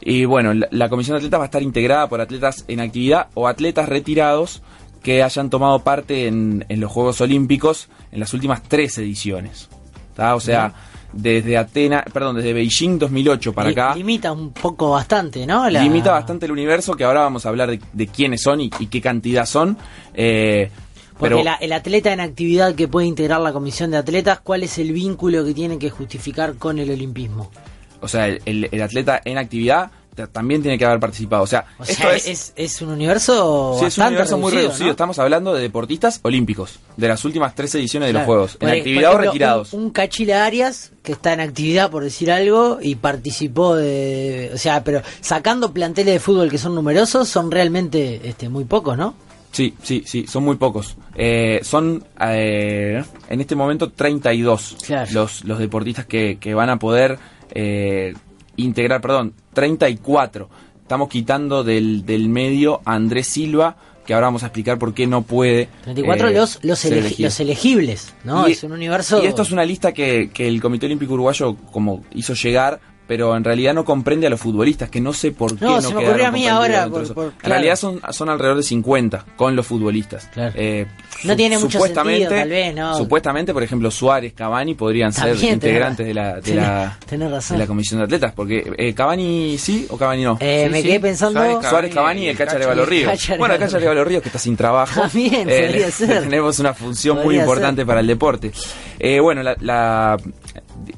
Y 0.02 0.26
bueno, 0.26 0.54
la, 0.54 0.68
la 0.72 0.90
Comisión 0.90 1.16
de 1.16 1.20
Atletas 1.20 1.40
va 1.40 1.44
a 1.44 1.46
estar 1.46 1.62
integrada 1.62 2.10
por 2.10 2.22
atletas 2.22 2.66
en 2.68 2.80
actividad 2.80 3.28
o 3.36 3.48
atletas 3.48 3.88
retirados 3.88 4.62
que 5.04 5.24
hayan 5.24 5.50
tomado 5.50 5.80
parte 5.80 6.28
en, 6.28 6.66
en 6.70 6.80
los 6.80 6.92
Juegos 6.92 7.22
Olímpicos 7.22 7.90
en 8.12 8.20
las 8.20 8.34
últimas 8.34 8.64
tres 8.64 8.98
ediciones. 8.98 9.70
¿tá? 10.16 10.36
O 10.36 10.40
sea, 10.40 10.74
desde 11.14 11.58
Atenas, 11.58 12.04
perdón, 12.12 12.38
desde 12.38 12.54
Beijing 12.54 12.98
2008 12.98 13.54
para 13.54 13.70
acá. 13.70 13.96
Limita 13.96 14.32
un 14.32 14.52
poco 14.52 14.92
bastante, 14.92 15.46
¿no? 15.46 15.70
La... 15.70 15.84
Limita 15.84 16.12
bastante 16.12 16.46
el 16.46 16.52
universo, 16.52 16.96
que 16.96 17.04
ahora 17.04 17.22
vamos 17.22 17.46
a 17.46 17.50
hablar 17.50 17.70
de, 17.70 17.80
de 17.92 18.08
quiénes 18.08 18.42
son 18.42 18.62
y, 18.62 18.70
y, 18.80 18.88
qué 18.88 19.02
cantidad 19.02 19.46
son. 19.46 19.78
Eh, 20.14 20.70
porque 21.18 21.36
pero... 21.36 21.44
la, 21.44 21.56
el 21.56 21.74
atleta 21.74 22.14
en 22.14 22.20
actividad 22.20 22.76
que 22.76 22.88
puede 22.88 23.08
integrar 23.08 23.42
la 23.42 23.54
comisión 23.54 23.92
de 23.92 23.98
atletas, 23.98 24.40
¿cuál 24.40 24.64
es 24.64 24.78
el 24.80 24.92
vínculo 24.92 25.44
que 25.46 25.54
tiene 25.54 25.78
que 25.78 25.90
justificar 25.90 26.56
con 26.56 26.80
el 26.80 26.90
olimpismo? 26.90 27.52
O 28.00 28.08
sea, 28.08 28.28
el, 28.28 28.42
el, 28.46 28.70
el 28.72 28.82
atleta 28.82 29.22
en 29.24 29.38
actividad 29.38 29.92
también 30.28 30.62
tiene 30.62 30.78
que 30.78 30.86
haber 30.86 31.00
participado. 31.00 31.44
O 31.44 31.48
sea, 31.48 31.66
o 31.78 31.86
sea 31.86 32.16
es, 32.16 32.28
es, 32.28 32.54
es, 32.56 32.82
un 32.82 32.90
universo. 32.90 33.78
Sí, 33.80 33.86
es 33.86 33.98
un 33.98 34.06
universo 34.06 34.36
reducido, 34.36 34.38
muy 34.38 34.52
reducido. 34.52 34.86
¿no? 34.86 34.92
Estamos 34.92 35.20
hablando 35.20 35.54
de 35.54 35.62
deportistas 35.62 36.20
olímpicos, 36.24 36.80
de 36.98 37.08
las 37.08 37.24
últimas 37.26 37.56
tres 37.56 37.74
ediciones 37.76 38.10
de 38.10 38.14
los 38.14 38.24
Juegos, 38.24 38.58
en 38.60 38.70
actividad 38.70 39.12
ejemplo, 39.12 39.30
o 39.30 39.32
retirados. 39.32 39.74
Un, 39.74 39.84
un, 39.84 39.90
Cachila 39.92 40.46
Arias 40.46 40.92
que 41.04 41.14
está 41.14 41.34
en 41.34 41.40
actividad, 41.40 41.90
por 41.90 42.04
decir 42.04 42.32
algo, 42.32 42.80
y 42.82 42.96
participó 42.96 43.76
de. 43.76 44.52
O 44.54 44.58
sea, 44.58 44.84
pero 44.84 45.02
sacando 45.22 45.74
planteles 45.74 46.14
de 46.14 46.20
fútbol 46.20 46.50
que 46.50 46.58
son 46.58 46.76
numerosos, 46.76 47.28
son 47.28 47.52
realmente 47.52 48.22
este, 48.24 48.50
muy 48.50 48.66
pocos, 48.66 48.98
¿no? 48.98 49.16
Sí, 49.52 49.74
sí, 49.84 50.04
sí, 50.06 50.26
son 50.28 50.44
muy 50.44 50.56
pocos. 50.56 50.96
Eh, 51.16 51.60
son 51.64 52.04
eh, 52.22 53.04
en 53.30 53.42
este 53.42 53.56
momento 53.56 53.92
32 53.92 54.78
claro. 54.86 55.12
los, 55.12 55.44
los 55.44 55.60
deportistas 55.60 56.06
que, 56.06 56.38
que 56.40 56.54
van 56.54 56.70
a 56.70 56.80
poder. 56.80 57.20
Eh, 57.54 58.14
integrar, 58.58 59.02
perdón, 59.02 59.34
34. 59.54 60.50
Estamos 60.82 61.10
quitando 61.10 61.64
del, 61.64 62.06
del 62.06 62.28
medio 62.30 62.82
a 62.86 62.94
Andrés 62.96 63.28
Silva 63.28 63.76
que 64.06 64.16
ahora 64.16 64.28
vamos 64.28 64.42
a 64.44 64.48
explicar 64.48 64.80
por 64.80 64.94
qué 64.96 65.06
no 65.08 65.22
puede. 65.22 65.70
34 65.84 66.28
eh, 66.30 66.34
los, 66.34 66.60
los, 66.64 66.86
elegi- 66.86 67.24
los 67.24 67.40
elegibles, 67.40 68.14
¿no? 68.24 68.50
Y- 68.50 68.54
es 68.54 68.64
un 68.64 68.72
universo. 68.72 69.24
Y 69.24 69.28
esto 69.28 69.44
es 69.44 69.52
una 69.52 69.64
lista 69.64 69.94
que, 69.94 70.32
que 70.34 70.48
el 70.48 70.60
Comité 70.60 70.88
Olímpico 70.88 71.14
Uruguayo 71.14 71.56
como 71.72 72.04
hizo 72.16 72.34
llegar, 72.34 72.80
pero 73.12 73.36
en 73.36 73.44
realidad 73.44 73.74
no 73.74 73.84
comprende 73.84 74.28
a 74.28 74.30
los 74.30 74.40
futbolistas, 74.40 74.90
que 74.90 75.02
no 75.02 75.12
sé 75.12 75.32
por 75.34 75.58
qué 75.60 75.66
No, 75.66 75.76
no, 75.76 75.82
se 75.82 75.88
me 75.90 75.96
quedaron 76.00 76.08
ocurrió 76.12 76.28
a 76.28 76.32
mí 76.32 76.48
ahora, 76.48 76.86
de 76.86 76.92
por- 77.14 77.34
En 77.44 77.50
realidad 77.50 77.76
son, 77.76 78.00
son 78.12 78.30
alrededor 78.30 78.56
de 78.56 78.64
50 78.64 79.26
con 79.36 79.54
los 79.54 79.68
futbolistas. 79.68 80.30
Claro. 80.34 80.54
Eh, 80.56 80.86
No 81.26 81.32
su- 81.34 81.36
tiene 81.36 81.58
mucho 81.58 81.72
supuestamente, 81.72 82.20
sentido, 82.22 82.40
tal 82.40 82.50
vez, 82.50 82.74
¿no? 82.74 82.96
Supuestamente, 82.96 83.52
por 83.52 83.64
ejemplo, 83.64 83.92
Suárez, 83.92 84.32
Cavani 84.32 84.76
podrían 84.76 85.12
ser 85.12 85.32
También, 85.34 85.56
integrantes 85.56 86.06
ra- 86.06 86.08
de 86.08 86.14
la, 86.14 86.36
de, 86.36 86.42
tenés- 86.54 86.56
la, 86.56 86.98
tenés 87.06 87.32
razón. 87.32 87.58
de 87.58 87.64
la 87.64 87.68
comisión 87.68 88.00
de 88.00 88.06
atletas, 88.06 88.32
porque 88.34 88.72
eh, 88.78 88.94
Cavani 88.94 89.58
sí 89.58 89.88
o 89.90 89.98
Cavani 89.98 90.24
no. 90.24 90.38
Eh, 90.40 90.64
Sí, 90.68 90.72
me 90.72 90.82
sí. 90.82 90.88
quedé 90.88 91.00
pensando. 91.02 91.38
Suárez, 91.42 91.70
Suárez, 91.70 91.94
Cavani 91.94 92.22
y 92.22 92.28
el 92.30 92.38
Cacha 92.38 92.56
Arevalo 92.56 92.86
Ríos. 92.86 93.12
Bueno, 93.38 93.56
el 93.56 93.60
Cacha. 93.60 93.76
Arevalo 93.76 94.06
Ríos 94.06 94.22
que 94.24 94.30
está 94.30 94.40
sin 94.40 94.56
trabajo. 94.56 95.02
También, 95.02 95.50
Eh, 95.50 95.64
podría 95.68 95.92
ser. 95.92 96.24
Tenemos 96.24 96.60
una 96.60 96.74
función 96.74 97.22
muy 97.22 97.38
importante 97.38 97.82
ser. 97.82 97.88
para 97.88 98.00
el 98.00 98.08
deporte. 98.08 98.54
Eh, 99.00 99.20
bueno, 99.20 99.44
la, 99.44 99.58
la, 99.60 100.18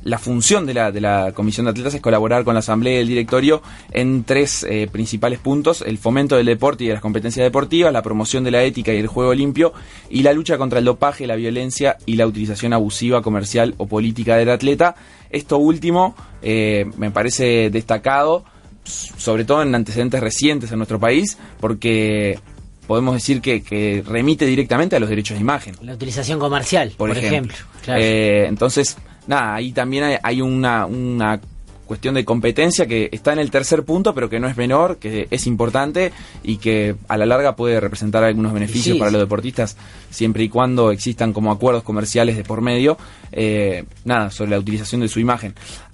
la 0.04 0.18
función 0.18 0.66
de 0.66 0.74
la, 0.74 0.92
de 0.92 1.02
la 1.02 1.32
Comisión 1.34 1.66
de 1.66 1.72
Atletas 1.72 1.94
es 1.94 2.02
colaborar 2.02 2.44
con 2.44 2.54
la 2.54 2.60
Asamblea 2.60 2.96
y 2.96 3.02
el 3.02 3.08
Directorio 3.08 3.62
en 3.92 4.24
tres 4.24 4.66
eh, 4.70 4.88
principales 4.92 5.40
puntos. 5.40 5.84
El 5.86 5.98
fomento 5.98 6.36
del 6.36 6.46
deporte 6.46 6.84
y 6.84 6.88
de 6.88 6.94
las 6.94 7.02
competencias 7.02 7.44
deportivas, 7.44 7.94
la 7.94 8.02
promoción 8.02 8.44
de 8.44 8.52
la 8.52 8.64
ética 8.64 8.94
y 8.94 8.98
el 8.98 9.08
juego 9.08 9.34
limpio 9.34 9.74
y 10.10 10.24
la 10.24 10.34
lucha 10.34 10.58
contra 10.58 10.80
el 10.80 10.86
dopaje, 10.86 11.28
la 11.28 11.36
violencia 11.36 11.98
y 12.06 12.16
la 12.16 12.28
utilización 12.28 12.74
abusiva, 12.74 13.22
comercial 13.22 13.76
o 13.78 13.88
política 13.88 14.36
del 14.36 14.50
atleta. 14.50 14.96
Esto 15.30 15.58
último 15.58 16.16
eh, 16.42 16.86
me 16.98 17.12
parece 17.12 17.70
destacado 17.70 18.46
sobre 18.86 19.46
todo 19.46 19.62
en 19.62 19.74
antecedentes 19.74 20.20
recientes 20.20 20.72
en 20.72 20.78
nuestro 20.78 21.00
país, 21.00 21.38
porque 21.60 22.40
podemos 22.88 23.14
decir 23.14 23.42
que, 23.42 23.62
que 23.64 24.04
remite 24.06 24.46
directamente 24.46 24.96
a 24.96 25.00
los 25.00 25.10
derechos 25.10 25.36
de 25.38 25.42
imagen, 25.42 25.76
La 25.82 25.94
utilización 25.94 26.40
comercial, 26.40 26.90
por, 26.98 27.10
por, 27.10 27.18
ejemplo. 27.18 27.54
ejemplo. 27.54 27.82
Claro. 27.84 28.02
Eh, 28.02 28.46
entonces, 28.48 28.98
nada, 29.28 29.56
ahí 29.56 29.72
también 29.72 30.04
hay, 30.04 30.18
hay 30.22 30.42
una, 30.42 30.86
una 30.86 31.40
cuestión 31.86 32.16
de 32.16 32.26
competencia 32.26 32.86
que 32.88 33.10
está 33.12 33.34
en 33.34 33.40
el 33.40 33.52
tercer 33.52 33.84
punto, 33.84 34.14
pero 34.14 34.30
que 34.30 34.40
no 34.40 34.48
es 34.48 34.58
menor, 34.58 34.98
que 34.98 35.28
es 35.30 35.46
importante 35.48 36.12
y 36.42 36.58
que 36.58 36.96
a 37.08 37.18
la 37.18 37.26
larga 37.26 37.56
puede 37.56 37.80
representar 37.80 38.24
algunos 38.24 38.54
beneficios 38.54 38.96
Sí, 38.96 39.00
para 39.00 39.12
sí. 39.12 39.14
los 39.14 39.22
deportistas, 39.22 39.78
siempre 40.10 40.44
y 40.44 40.50
cuando 40.50 40.92
existan 40.92 41.34
como 41.34 41.52
acuerdos 41.52 41.84
comerciales 41.84 42.38
de 42.38 42.44
por 42.44 42.62
medio, 42.62 42.98
eh, 43.32 43.84
nada, 44.06 44.32
sobre 44.32 44.52
la 44.52 44.60
utilización 44.60 45.02
de 45.02 45.08
su 45.08 45.20
imagen. 45.20 45.54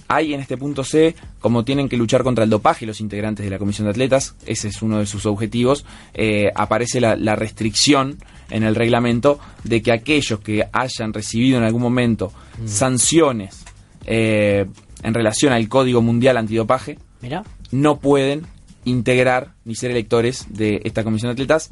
Hay 0.09 0.33
en 0.33 0.41
este 0.41 0.57
punto 0.57 0.83
C 0.83 1.15
como 1.39 1.63
tienen 1.63 1.87
que 1.87 1.95
luchar 1.95 2.23
contra 2.23 2.43
el 2.43 2.49
dopaje 2.49 2.85
los 2.85 2.99
integrantes 2.99 3.45
de 3.45 3.49
la 3.49 3.59
Comisión 3.59 3.85
de 3.85 3.91
Atletas, 3.91 4.35
ese 4.45 4.67
es 4.67 4.81
uno 4.81 4.99
de 4.99 5.05
sus 5.05 5.25
objetivos, 5.25 5.85
eh, 6.13 6.51
aparece 6.53 6.99
la, 6.99 7.15
la 7.15 7.35
restricción 7.35 8.17
en 8.49 8.63
el 8.63 8.75
reglamento 8.75 9.39
de 9.63 9.81
que 9.81 9.91
aquellos 9.91 10.39
que 10.39 10.67
hayan 10.71 11.13
recibido 11.13 11.57
en 11.57 11.63
algún 11.63 11.81
momento 11.81 12.33
sanciones 12.65 13.63
eh, 14.05 14.65
en 15.03 15.13
relación 15.13 15.53
al 15.53 15.67
Código 15.69 16.01
Mundial 16.01 16.37
Antidopaje 16.37 16.97
Mira, 17.21 17.43
no 17.71 17.99
pueden 17.99 18.47
integrar 18.85 19.53
ni 19.65 19.75
ser 19.75 19.91
electores 19.91 20.47
de 20.49 20.81
esta 20.83 21.03
Comisión 21.03 21.29
de 21.29 21.33
Atletas. 21.33 21.71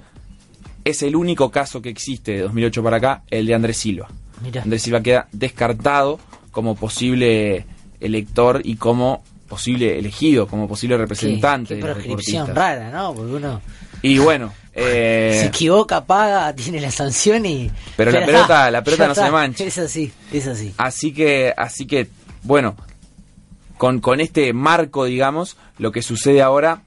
Es 0.84 1.02
el 1.04 1.16
único 1.16 1.52
caso 1.52 1.82
que 1.82 1.90
existe 1.90 2.34
de 2.34 2.42
2008 2.42 2.84
para 2.84 2.98
acá, 2.98 3.24
el 3.30 3.46
de 3.46 3.54
Andrés 3.54 3.78
Silva. 3.78 4.10
mira. 4.44 4.62
Andrés 4.62 4.84
Silva 4.84 5.02
queda 5.02 5.28
descartado 5.32 6.20
como 6.52 6.76
posible 6.76 7.66
elector 8.00 8.62
y 8.64 8.76
como 8.76 9.24
posible 9.48 9.98
elegido, 9.98 10.48
como 10.48 10.68
posible 10.68 10.98
representante 10.98 11.76
Qué, 11.76 11.80
qué 11.82 11.88
de 11.88 11.94
los 11.94 12.04
proscripción 12.04 12.56
rara, 12.56 12.92
¿no? 12.92 13.14
Porque 13.14 13.34
uno 13.34 13.62
Y 14.02 14.18
bueno, 14.20 14.54
eh, 14.74 15.38
se 15.42 15.48
equivoca, 15.48 16.06
paga, 16.06 16.54
tiene 16.54 16.80
la 16.82 16.92
sanción 16.92 17.46
y. 17.46 17.72
Pero 17.96 18.12
la 18.12 18.20
pelota- 18.26 18.42
está, 18.42 18.72
la 18.72 18.84
pelota 18.84 19.08
no 19.08 19.16
se 19.16 19.22
está. 19.22 19.32
mancha. 19.32 19.64
Es 19.64 19.78
así, 19.78 20.12
es 20.34 20.48
así. 20.48 20.74
Así 20.78 21.14
que, 21.14 21.54
así 21.56 21.86
que, 21.88 22.08
bueno, 22.44 22.76
con, 23.78 24.00
con 24.00 24.20
este 24.20 24.54
marco, 24.54 25.06
digamos, 25.06 25.56
lo 25.78 25.92
que 25.92 26.02
sucede 26.02 26.42
ahora 26.42 26.82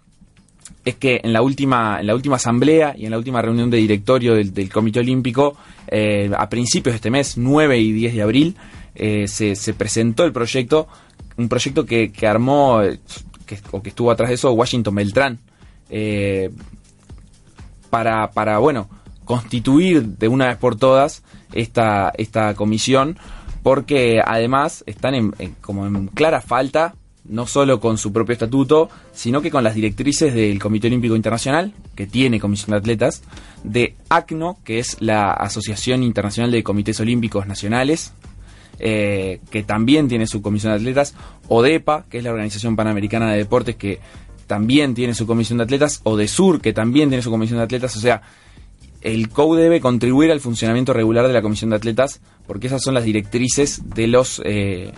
es 0.84 0.96
que 0.96 1.20
en 1.24 1.32
la 1.32 1.42
última, 1.42 1.98
en 2.00 2.06
la 2.06 2.14
última 2.14 2.36
asamblea 2.36 2.94
y 2.96 3.04
en 3.04 3.10
la 3.10 3.18
última 3.18 3.42
reunión 3.42 3.70
de 3.70 3.76
directorio 3.78 4.34
del, 4.34 4.52
del 4.54 4.70
Comité 4.70 5.00
Olímpico, 5.00 5.56
eh, 5.88 6.30
a 6.36 6.48
principios 6.48 6.92
de 6.94 6.96
este 6.96 7.10
mes, 7.10 7.36
9 7.36 7.78
y 7.78 7.92
10 7.92 8.14
de 8.14 8.22
abril, 8.22 8.56
eh, 9.02 9.26
se, 9.26 9.56
se 9.56 9.72
presentó 9.74 10.24
el 10.24 10.32
proyecto, 10.32 10.86
un 11.38 11.48
proyecto 11.48 11.86
que, 11.86 12.12
armó, 12.26 12.80
o 13.72 13.82
que 13.82 13.88
estuvo 13.88 14.10
atrás 14.10 14.28
de 14.28 14.34
eso, 14.34 14.52
Washington 14.52 14.94
Beltrán, 14.94 15.38
eh, 15.88 16.50
para, 17.88 18.30
para, 18.30 18.58
bueno, 18.58 18.88
constituir 19.24 20.04
de 20.04 20.28
una 20.28 20.48
vez 20.48 20.56
por 20.56 20.76
todas 20.76 21.22
esta, 21.52 22.12
esta 22.16 22.54
comisión, 22.54 23.16
porque 23.62 24.20
además 24.24 24.84
están 24.86 25.14
en, 25.14 25.34
en- 25.38 25.54
como 25.60 25.86
en 25.86 26.06
clara 26.08 26.40
falta, 26.40 26.94
no 27.24 27.46
solo 27.46 27.80
con 27.80 27.98
su 27.98 28.12
propio 28.12 28.32
estatuto, 28.32 28.88
sino 29.12 29.40
que 29.42 29.50
con 29.50 29.62
las 29.62 29.74
directrices 29.74 30.34
del 30.34 30.58
Comité 30.58 30.86
Olímpico 30.88 31.14
Internacional, 31.16 31.72
que 31.94 32.06
tiene 32.06 32.40
comisión 32.40 32.70
de 32.72 32.76
atletas, 32.78 33.22
de 33.62 33.94
ACNO, 34.08 34.58
que 34.64 34.78
es 34.78 34.96
la 35.00 35.32
Asociación 35.32 36.02
Internacional 36.02 36.50
de 36.50 36.62
Comités 36.62 36.98
Olímpicos 37.00 37.46
Nacionales, 37.46 38.12
eh, 38.80 39.40
que 39.50 39.62
también 39.62 40.08
tiene 40.08 40.26
su 40.26 40.42
comisión 40.42 40.72
de 40.72 40.78
atletas, 40.78 41.14
ODEPA, 41.48 42.06
que 42.08 42.18
es 42.18 42.24
la 42.24 42.30
Organización 42.30 42.76
Panamericana 42.76 43.30
de 43.30 43.38
Deportes, 43.38 43.76
que 43.76 44.00
también 44.46 44.94
tiene 44.94 45.14
su 45.14 45.26
comisión 45.26 45.58
de 45.58 45.64
atletas, 45.64 46.00
ODESUR, 46.02 46.60
que 46.60 46.72
también 46.72 47.08
tiene 47.08 47.22
su 47.22 47.30
comisión 47.30 47.58
de 47.58 47.64
atletas, 47.64 47.96
o 47.96 48.00
sea, 48.00 48.22
el 49.00 49.28
COU 49.28 49.54
debe 49.54 49.80
contribuir 49.80 50.30
al 50.30 50.40
funcionamiento 50.40 50.92
regular 50.92 51.26
de 51.26 51.32
la 51.32 51.42
comisión 51.42 51.70
de 51.70 51.76
atletas, 51.76 52.20
porque 52.46 52.66
esas 52.66 52.82
son 52.82 52.94
las 52.94 53.04
directrices 53.04 53.82
de 53.94 54.06
los 54.06 54.42
eh, 54.44 54.92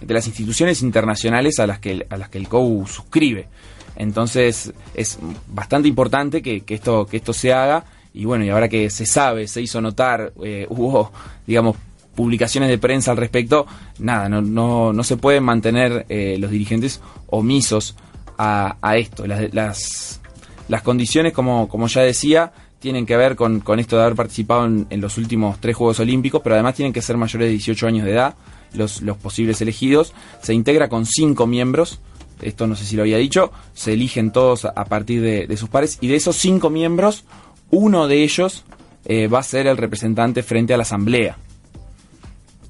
de 0.00 0.14
las 0.14 0.26
instituciones 0.26 0.82
internacionales 0.82 1.58
a 1.60 1.66
las 1.66 1.78
que 1.78 2.06
a 2.08 2.16
las 2.16 2.28
que 2.28 2.38
el 2.38 2.48
COU 2.48 2.86
suscribe. 2.86 3.48
Entonces 3.96 4.72
es 4.94 5.18
bastante 5.48 5.88
importante 5.88 6.42
que, 6.42 6.62
que 6.62 6.74
esto 6.74 7.06
que 7.06 7.18
esto 7.18 7.32
se 7.32 7.52
haga 7.52 7.84
y 8.12 8.24
bueno 8.24 8.44
y 8.44 8.50
ahora 8.50 8.68
que 8.68 8.90
se 8.90 9.06
sabe 9.06 9.46
se 9.46 9.62
hizo 9.62 9.80
notar 9.80 10.32
eh, 10.42 10.66
hubo 10.68 11.12
digamos 11.46 11.76
publicaciones 12.20 12.68
de 12.68 12.76
prensa 12.76 13.12
al 13.12 13.16
respecto 13.16 13.66
nada 13.98 14.28
no 14.28 14.42
no, 14.42 14.92
no 14.92 15.04
se 15.04 15.16
pueden 15.16 15.42
mantener 15.42 16.04
eh, 16.10 16.36
los 16.38 16.50
dirigentes 16.50 17.00
omisos 17.28 17.96
a, 18.36 18.76
a 18.82 18.98
esto 18.98 19.26
las, 19.26 19.54
las 19.54 20.20
las 20.68 20.82
condiciones 20.82 21.32
como 21.32 21.66
como 21.66 21.86
ya 21.86 22.02
decía 22.02 22.52
tienen 22.78 23.06
que 23.06 23.16
ver 23.16 23.36
con, 23.36 23.60
con 23.60 23.80
esto 23.80 23.96
de 23.96 24.02
haber 24.02 24.16
participado 24.16 24.66
en, 24.66 25.00
los 25.00 25.18
últimos 25.18 25.60
tres 25.60 25.76
Juegos 25.76 26.00
Olímpicos, 26.00 26.40
pero 26.42 26.54
además 26.54 26.74
tienen 26.74 26.94
que 26.94 27.02
ser 27.02 27.18
mayores 27.18 27.48
de 27.48 27.52
18 27.52 27.86
años 27.86 28.06
de 28.06 28.12
edad, 28.12 28.34
los, 28.72 29.02
los 29.02 29.18
posibles 29.18 29.60
elegidos. 29.60 30.14
Se 30.42 30.54
integra 30.54 30.88
con 30.88 31.04
cinco 31.04 31.46
miembros, 31.46 32.00
esto 32.40 32.66
no 32.66 32.76
sé 32.76 32.86
si 32.86 32.96
lo 32.96 33.02
había 33.02 33.18
dicho, 33.18 33.52
se 33.74 33.92
eligen 33.92 34.32
todos 34.32 34.64
a, 34.64 34.70
a 34.70 34.86
partir 34.86 35.20
de, 35.20 35.46
de 35.46 35.56
sus 35.58 35.68
pares, 35.68 35.98
y 36.00 36.08
de 36.08 36.16
esos 36.16 36.36
cinco 36.36 36.70
miembros, 36.70 37.24
uno 37.70 38.08
de 38.08 38.22
ellos 38.22 38.64
eh, 39.04 39.28
va 39.28 39.40
a 39.40 39.42
ser 39.42 39.66
el 39.66 39.76
representante 39.76 40.42
frente 40.42 40.74
a 40.74 40.76
la 40.76 40.82
Asamblea. 40.82 41.36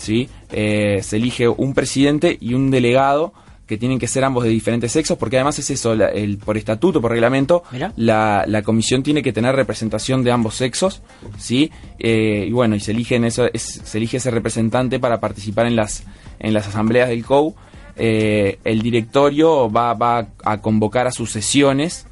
¿Sí? 0.00 0.28
Eh, 0.50 1.00
se 1.02 1.16
elige 1.18 1.46
un 1.46 1.74
presidente 1.74 2.38
y 2.40 2.54
un 2.54 2.70
delegado 2.70 3.34
que 3.66 3.76
tienen 3.76 3.98
que 3.98 4.08
ser 4.08 4.24
ambos 4.24 4.42
de 4.44 4.50
diferentes 4.50 4.90
sexos, 4.90 5.16
porque 5.18 5.36
además 5.36 5.58
es 5.58 5.68
eso, 5.70 5.94
la- 5.94 6.08
el, 6.08 6.38
por 6.38 6.56
estatuto, 6.56 7.00
por 7.02 7.10
reglamento, 7.12 7.62
la, 7.96 8.44
la 8.48 8.62
comisión 8.62 9.02
tiene 9.02 9.22
que 9.22 9.32
tener 9.32 9.54
representación 9.54 10.24
de 10.24 10.32
ambos 10.32 10.54
sexos, 10.56 11.02
¿sí? 11.38 11.70
Eh, 11.98 12.46
y 12.48 12.50
bueno, 12.52 12.74
y 12.76 12.80
se, 12.80 12.92
eligen 12.92 13.24
eso, 13.24 13.44
es- 13.52 13.82
se 13.84 13.98
elige 13.98 14.16
ese 14.16 14.30
representante 14.30 14.98
para 14.98 15.20
participar 15.20 15.66
en 15.66 15.76
las, 15.76 16.02
en 16.38 16.52
las 16.54 16.66
asambleas 16.66 17.10
del 17.10 17.24
COU. 17.24 17.54
Eh, 17.96 18.58
el 18.64 18.80
directorio 18.82 19.70
va, 19.70 19.92
va 19.94 20.28
a 20.42 20.60
convocar 20.62 21.06
a 21.06 21.12
sus 21.12 21.30
sesiones 21.30 22.06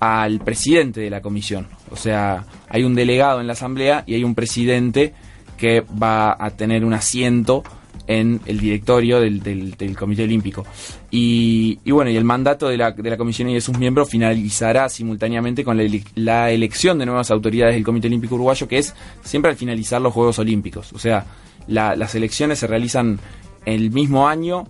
al 0.00 0.38
presidente 0.40 1.00
de 1.00 1.10
la 1.10 1.20
comisión. 1.20 1.68
O 1.90 1.96
sea, 1.96 2.46
hay 2.68 2.84
un 2.84 2.94
delegado 2.94 3.40
en 3.40 3.46
la 3.48 3.52
asamblea 3.54 4.04
y 4.06 4.14
hay 4.14 4.24
un 4.24 4.34
presidente 4.34 5.12
que 5.56 5.80
va 5.80 6.36
a 6.38 6.50
tener 6.50 6.84
un 6.84 6.94
asiento 6.94 7.62
en 8.08 8.40
el 8.46 8.58
directorio 8.58 9.20
del, 9.20 9.40
del- 9.42 9.96
Comité 9.96 10.24
Olímpico. 10.24 10.66
Y, 11.10 11.78
y 11.84 11.90
bueno, 11.92 12.10
y 12.10 12.16
el 12.16 12.24
mandato 12.24 12.68
de 12.68 12.76
la, 12.76 12.90
de 12.90 13.08
la 13.10 13.16
comisión 13.16 13.48
y 13.48 13.54
de 13.54 13.60
sus 13.60 13.78
miembros 13.78 14.10
finalizará 14.10 14.88
simultáneamente 14.88 15.62
con 15.62 15.78
la 16.16 16.50
elección 16.50 16.98
de 16.98 17.06
nuevas 17.06 17.30
autoridades 17.30 17.74
del 17.74 17.84
Comité 17.84 18.08
Olímpico 18.08 18.34
Uruguayo, 18.34 18.66
que 18.66 18.78
es 18.78 18.94
siempre 19.22 19.50
al 19.52 19.56
finalizar 19.56 20.00
los 20.00 20.12
Juegos 20.12 20.38
Olímpicos. 20.40 20.92
O 20.92 20.98
sea, 20.98 21.24
la- 21.68 21.94
las 21.94 22.14
elecciones 22.14 22.58
se 22.58 22.66
realizan 22.66 23.20
el 23.64 23.90
mismo 23.92 24.26
año, 24.28 24.66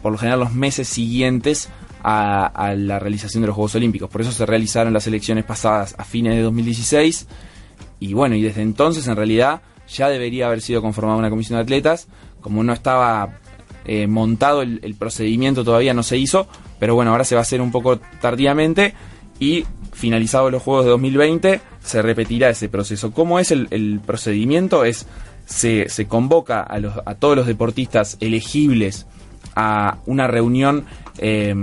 por 0.00 0.12
lo 0.12 0.18
general 0.18 0.40
los 0.40 0.54
meses 0.54 0.88
siguientes 0.88 1.68
a, 2.02 2.46
a 2.46 2.74
la 2.74 2.98
realización 2.98 3.42
de 3.42 3.48
los 3.48 3.56
Juegos 3.56 3.74
Olímpicos. 3.74 4.08
Por 4.08 4.22
eso 4.22 4.32
se 4.32 4.46
realizaron 4.46 4.94
las 4.94 5.06
elecciones 5.06 5.44
pasadas 5.44 5.94
a 5.98 6.04
fines 6.04 6.34
de 6.34 6.40
2016 6.42 7.26
y 8.00 8.14
bueno, 8.14 8.36
y 8.36 8.42
desde 8.42 8.62
entonces 8.62 9.06
en 9.06 9.16
realidad 9.16 9.60
ya 9.92 10.08
debería 10.08 10.46
haber 10.46 10.60
sido 10.60 10.82
conformada 10.82 11.18
una 11.18 11.30
comisión 11.30 11.58
de 11.58 11.62
atletas. 11.62 12.08
Como 12.40 12.62
no 12.64 12.72
estaba 12.72 13.38
eh, 13.84 14.06
montado 14.06 14.62
el, 14.62 14.94
procedimiento 14.98 15.64
todavía 15.64 15.94
no 15.94 16.02
se 16.02 16.16
hizo, 16.16 16.46
pero 16.78 16.94
bueno, 16.94 17.10
ahora 17.10 17.24
se 17.24 17.34
va 17.34 17.40
a 17.40 17.42
hacer 17.42 17.60
un 17.60 17.70
poco 17.70 17.98
tardíamente 18.20 18.94
y 19.38 19.64
finalizados 19.92 20.52
los 20.52 20.62
Juegos 20.62 20.84
de 20.84 20.90
2020, 20.90 21.60
se 21.82 22.02
repetirá 22.02 22.50
ese 22.50 22.68
proceso. 22.68 23.12
¿Cómo 23.12 23.38
es 23.38 23.50
el, 23.50 24.00
procedimiento? 24.04 24.84
Es 24.84 25.06
se, 25.46 25.88
convoca 26.08 26.66
a, 26.68 27.14
todos 27.14 27.36
los 27.36 27.46
deportistas 27.46 28.16
elegibles 28.20 29.06
a 29.56 29.98
una 30.06 30.26
reunión 30.26 30.84
eh, 31.18 31.54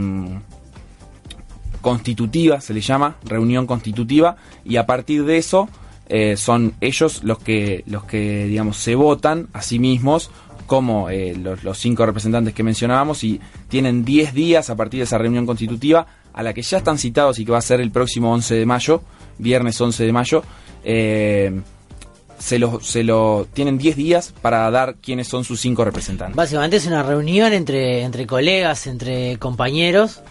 constitutiva, 1.81 2.60
se 2.62 2.74
le 2.74 2.81
llama, 2.81 3.15
reunión 3.24 3.65
constitutiva, 3.65 4.36
y 4.65 4.75
a 4.77 4.86
partir 4.86 5.24
de 5.24 5.38
eso 5.38 5.69
eh, 6.09 6.37
son 6.37 6.75
ellos 6.81 7.23
los 7.23 7.39
que, 7.39 7.83
los 7.87 8.03
que, 8.05 8.45
digamos, 8.45 8.77
se 8.77 8.95
votan 8.95 9.47
a 9.53 9.61
sí 9.61 9.79
mismos 9.79 10.31
como 10.65 11.09
eh, 11.09 11.35
los, 11.35 11.63
los, 11.63 11.77
cinco 11.77 12.05
representantes 12.05 12.53
que 12.53 12.63
mencionábamos 12.63 13.23
y 13.23 13.39
tienen 13.69 14.03
10 14.03 14.33
días 14.33 14.69
a 14.69 14.75
partir 14.75 14.99
de 14.99 15.05
esa 15.05 15.17
reunión 15.17 15.45
constitutiva 15.45 16.07
a 16.33 16.43
la 16.43 16.53
que 16.53 16.61
ya 16.61 16.77
están 16.77 16.97
citados 16.97 17.39
y 17.39 17.45
que 17.45 17.51
va 17.51 17.57
a 17.57 17.61
ser 17.61 17.81
el 17.81 17.89
próximo 17.89 18.31
11 18.33 18.55
de 18.55 18.65
mayo, 18.65 19.01
viernes 19.37 19.79
11 19.79 20.05
de 20.05 20.11
mayo. 20.11 20.43
Eh, 20.83 21.61
se 22.37 22.59
lo, 22.59 22.79
se 22.79 23.03
lo 23.03 23.47
tienen 23.51 23.77
10 23.77 23.95
días 23.95 24.33
para 24.41 24.69
dar 24.69 24.97
quiénes 25.01 25.27
son 25.27 25.43
sus 25.43 25.59
cinco 25.59 25.83
representantes. 25.83 26.35
Básicamente 26.35 26.77
es 26.77 26.85
una 26.85 27.01
reunión 27.01 27.53
entre, 27.53 28.03
entre 28.03 28.27
colegas, 28.27 28.85
entre 28.85 29.37
compañeros, 29.39 30.21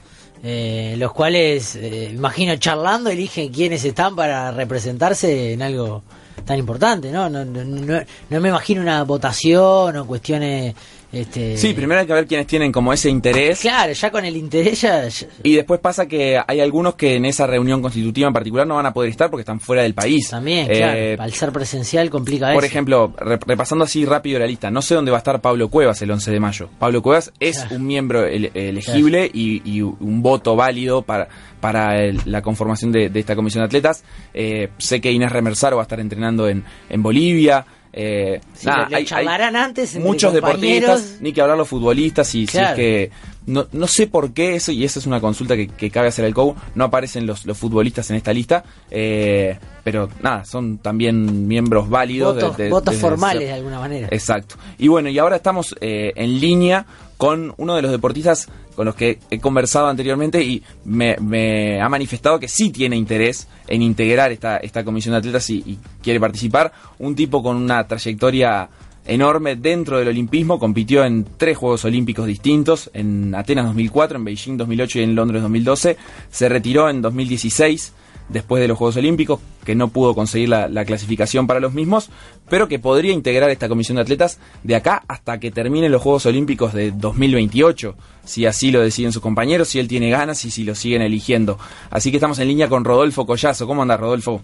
eh, 0.43 0.95
los 0.99 1.13
cuales, 1.13 1.77
eh, 1.77 2.11
imagino, 2.15 2.57
charlando 2.57 3.11
eligen 3.11 3.53
quiénes 3.53 3.85
están 3.85 4.15
para 4.15 4.51
representarse 4.51 5.53
en 5.53 5.63
algo 5.63 6.03
tan 6.45 6.59
importante, 6.59 7.11
¿no? 7.11 7.29
No, 7.29 7.45
no, 7.45 7.65
no, 7.65 8.01
no 8.31 8.41
me 8.41 8.49
imagino 8.49 8.81
una 8.81 9.03
votación 9.05 9.97
o 9.97 10.07
cuestiones... 10.07 10.75
Este... 11.13 11.57
Sí, 11.57 11.73
primero 11.73 12.01
hay 12.01 12.07
que 12.07 12.13
ver 12.13 12.27
quiénes 12.27 12.47
tienen 12.47 12.73
como 12.73 12.93
ese 12.93 13.09
interés. 13.09 13.61
Claro, 13.61 13.93
ya 13.93 14.11
con 14.11 14.25
el 14.25 14.37
interés 14.37 14.81
ya. 14.83 15.09
Y 15.43 15.55
después 15.55 15.81
pasa 15.81 16.07
que 16.07 16.41
hay 16.47 16.61
algunos 16.61 16.95
que 16.95 17.17
en 17.17 17.25
esa 17.25 17.47
reunión 17.47 17.81
constitutiva 17.81 18.29
en 18.29 18.35
particular 18.35 18.67
no 18.67 18.77
van 18.77 18.87
a 18.87 18.93
poder 18.93 19.11
estar 19.11 19.31
porque 19.31 19.43
están 19.43 19.61
fuera 19.61 19.83
del 19.83 19.95
país. 19.95 20.29
También, 20.31 20.67
eh, 20.71 20.77
claro, 20.77 21.23
al 21.23 21.33
ser 21.33 21.53
presencial 21.53 22.11
complica 22.11 22.53
Por 22.53 22.65
eso. 22.65 22.71
ejemplo, 22.73 23.15
re 23.19 23.39
repasando 23.47 23.85
así 23.85 24.05
rápido 24.05 24.39
la 24.39 24.47
lista, 24.47 24.71
no 24.71 24.83
sé 24.83 24.95
dónde 24.95 25.11
va 25.11 25.19
a 25.19 25.21
estar 25.21 25.41
Pablo 25.41 25.69
Cuevas 25.69 26.01
el 26.03 26.11
11 26.11 26.31
de 26.31 26.41
mayo. 26.41 26.69
Pablo 26.79 27.03
Cuevas 27.03 27.33
es 27.41 27.59
claro. 27.59 27.77
un 27.77 27.87
miembro 27.87 28.25
ele 28.27 28.51
elegible 28.55 29.31
claro. 29.31 29.33
y, 29.35 29.63
y, 29.65 29.83
un 29.83 30.23
voto 30.23 30.57
válido 30.57 31.03
para, 31.03 31.29
para 31.61 32.01
el, 32.03 32.21
la 32.25 32.43
conformación 32.43 32.93
de, 32.93 33.09
de, 33.09 33.21
esta 33.21 33.37
comisión 33.37 33.63
de 33.63 33.67
atletas. 33.67 34.05
Eh, 34.35 34.69
sé 34.79 35.01
que 35.01 35.13
Inés 35.13 35.33
Remersaro 35.33 35.77
va 35.77 35.83
a 35.83 35.85
estar 35.85 36.01
entrenando 36.01 36.49
en, 36.49 36.65
en 36.89 37.03
Bolivia. 37.03 37.65
Eh, 37.99 38.41
sí, 38.53 38.67
nada, 38.67 38.85
le, 38.85 38.91
le 38.91 38.97
hay, 38.97 39.27
hay 39.27 39.55
antes 39.57 39.97
muchos 39.97 40.31
deportistas, 40.35 41.17
ni 41.21 41.33
que 41.33 41.41
hablar 41.41 41.57
los 41.57 41.67
futbolistas, 41.67 42.35
y 42.35 42.47
claro. 42.47 42.67
si 42.67 42.71
es 42.71 42.77
que 42.77 43.11
no, 43.47 43.67
no 43.73 43.87
sé 43.87 44.07
por 44.07 44.35
qué 44.35 44.57
eso, 44.57 44.71
y 44.71 44.85
esa 44.85 44.99
es 44.99 45.07
una 45.07 45.19
consulta 45.19 45.57
que, 45.57 45.69
que 45.69 45.91
cabe 45.91 46.09
hacer 46.09 46.27
al 46.27 46.35
COU, 46.35 46.55
no 46.75 46.85
aparecen 46.85 47.27
los, 47.27 47.47
los 47.47 47.57
futbolistas 47.57 48.11
en 48.11 48.17
esta 48.17 48.35
lista, 48.35 48.65
eh, 48.91 49.59
pero 49.83 50.11
nada, 50.21 50.45
son 50.45 50.77
también 50.79 51.49
miembros 51.49 51.89
válidos. 51.89 52.35
Votos, 52.35 52.57
de, 52.59 52.65
de, 52.65 52.71
votos 52.71 52.97
formales 52.97 53.41
de, 53.41 53.47
de 53.47 53.53
alguna 53.55 53.79
manera. 53.79 54.09
Exacto. 54.11 54.57
Y 54.77 54.89
bueno, 54.89 55.09
y 55.09 55.19
ahora 55.19 55.37
estamos 55.37 55.75
eh, 55.81 56.13
en 56.17 56.39
línea 56.39 56.85
con 57.17 57.55
uno 57.57 57.77
de 57.77 57.83
los 57.83 57.91
deportistas 57.91 58.49
con 58.77 58.85
los 58.87 58.95
que 58.95 59.19
he 59.31 59.41
conversado 59.41 59.89
anteriormente 59.89 60.43
y 60.45 60.63
me, 60.85 61.17
me, 61.17 61.81
ha 61.81 61.89
manifestado 61.89 62.39
que 62.39 62.47
sí 62.47 62.71
tiene 62.71 62.95
interés 62.95 63.49
en 63.67 63.83
integrar 63.83 64.31
esta, 64.31 64.59
esta 64.59 64.85
comisión 64.85 65.15
de 65.15 65.19
atletas 65.19 65.49
y, 65.51 65.57
y, 65.67 65.79
quiere 66.03 66.21
participar. 66.21 66.73
Un 66.99 67.17
tipo 67.17 67.43
con 67.43 67.57
una 67.57 67.89
trayectoria 67.89 68.69
enorme 69.07 69.57
dentro 69.57 69.99
del 69.99 70.09
olimpismo, 70.09 70.59
compitió 70.59 71.05
en 71.05 71.25
tres 71.37 71.57
Juegos 71.57 71.85
Olímpicos 71.85 72.27
distintos, 72.27 72.91
en 72.93 73.35
Atenas 73.35 73.67
2004, 73.67 74.19
en 74.19 74.25
Beijing 74.25 74.57
2008 74.57 74.99
y 74.99 75.03
en 75.03 75.15
Londres 75.15 75.43
2012. 75.43 75.97
Se 76.31 76.49
retiró 76.49 76.91
en 76.91 77.01
2016 77.01 77.93
después 78.29 78.61
de 78.61 78.69
los 78.69 78.79
Juegos 78.79 78.97
Olímpicos, 78.97 79.41
que 79.65 79.75
no 79.75 79.89
pudo 79.89 80.15
conseguir 80.15 80.49
la, 80.49 80.69
la, 80.69 80.85
clasificación 80.85 81.47
para 81.47 81.61
los 81.61 81.73
mismos, 81.73 82.11
pero 82.49 82.69
que 82.69 82.79
podría 82.79 83.13
integrar 83.13 83.51
esta 83.51 83.69
comisión 83.69 83.97
de 83.97 84.03
atletas 84.03 84.41
de 84.63 84.77
acá 84.77 85.03
hasta 85.09 85.39
que 85.39 85.51
terminen 85.51 85.93
los 85.93 86.03
Juegos 86.03 86.27
Olímpicos 86.27 86.73
de 86.73 86.91
2028, 86.91 87.95
si 88.25 88.47
así 88.47 88.71
lo 88.71 88.81
deciden 88.81 89.13
sus 89.13 89.23
compañeros, 89.23 89.69
si 89.69 89.79
él 89.79 89.89
tiene 89.89 90.11
ganas 90.11 90.45
y 90.45 90.51
si 90.51 90.65
lo 90.65 90.75
siguen 90.75 91.03
eligiendo. 91.03 91.59
Así 91.91 92.11
que 92.11 92.17
estamos 92.17 92.39
en 92.39 92.49
línea 92.49 92.69
con 92.69 92.85
Rodolfo 92.85 93.27
Collazo. 93.27 93.67
¿Cómo 93.67 93.83
anda, 93.83 93.97
Rodolfo? 93.97 94.43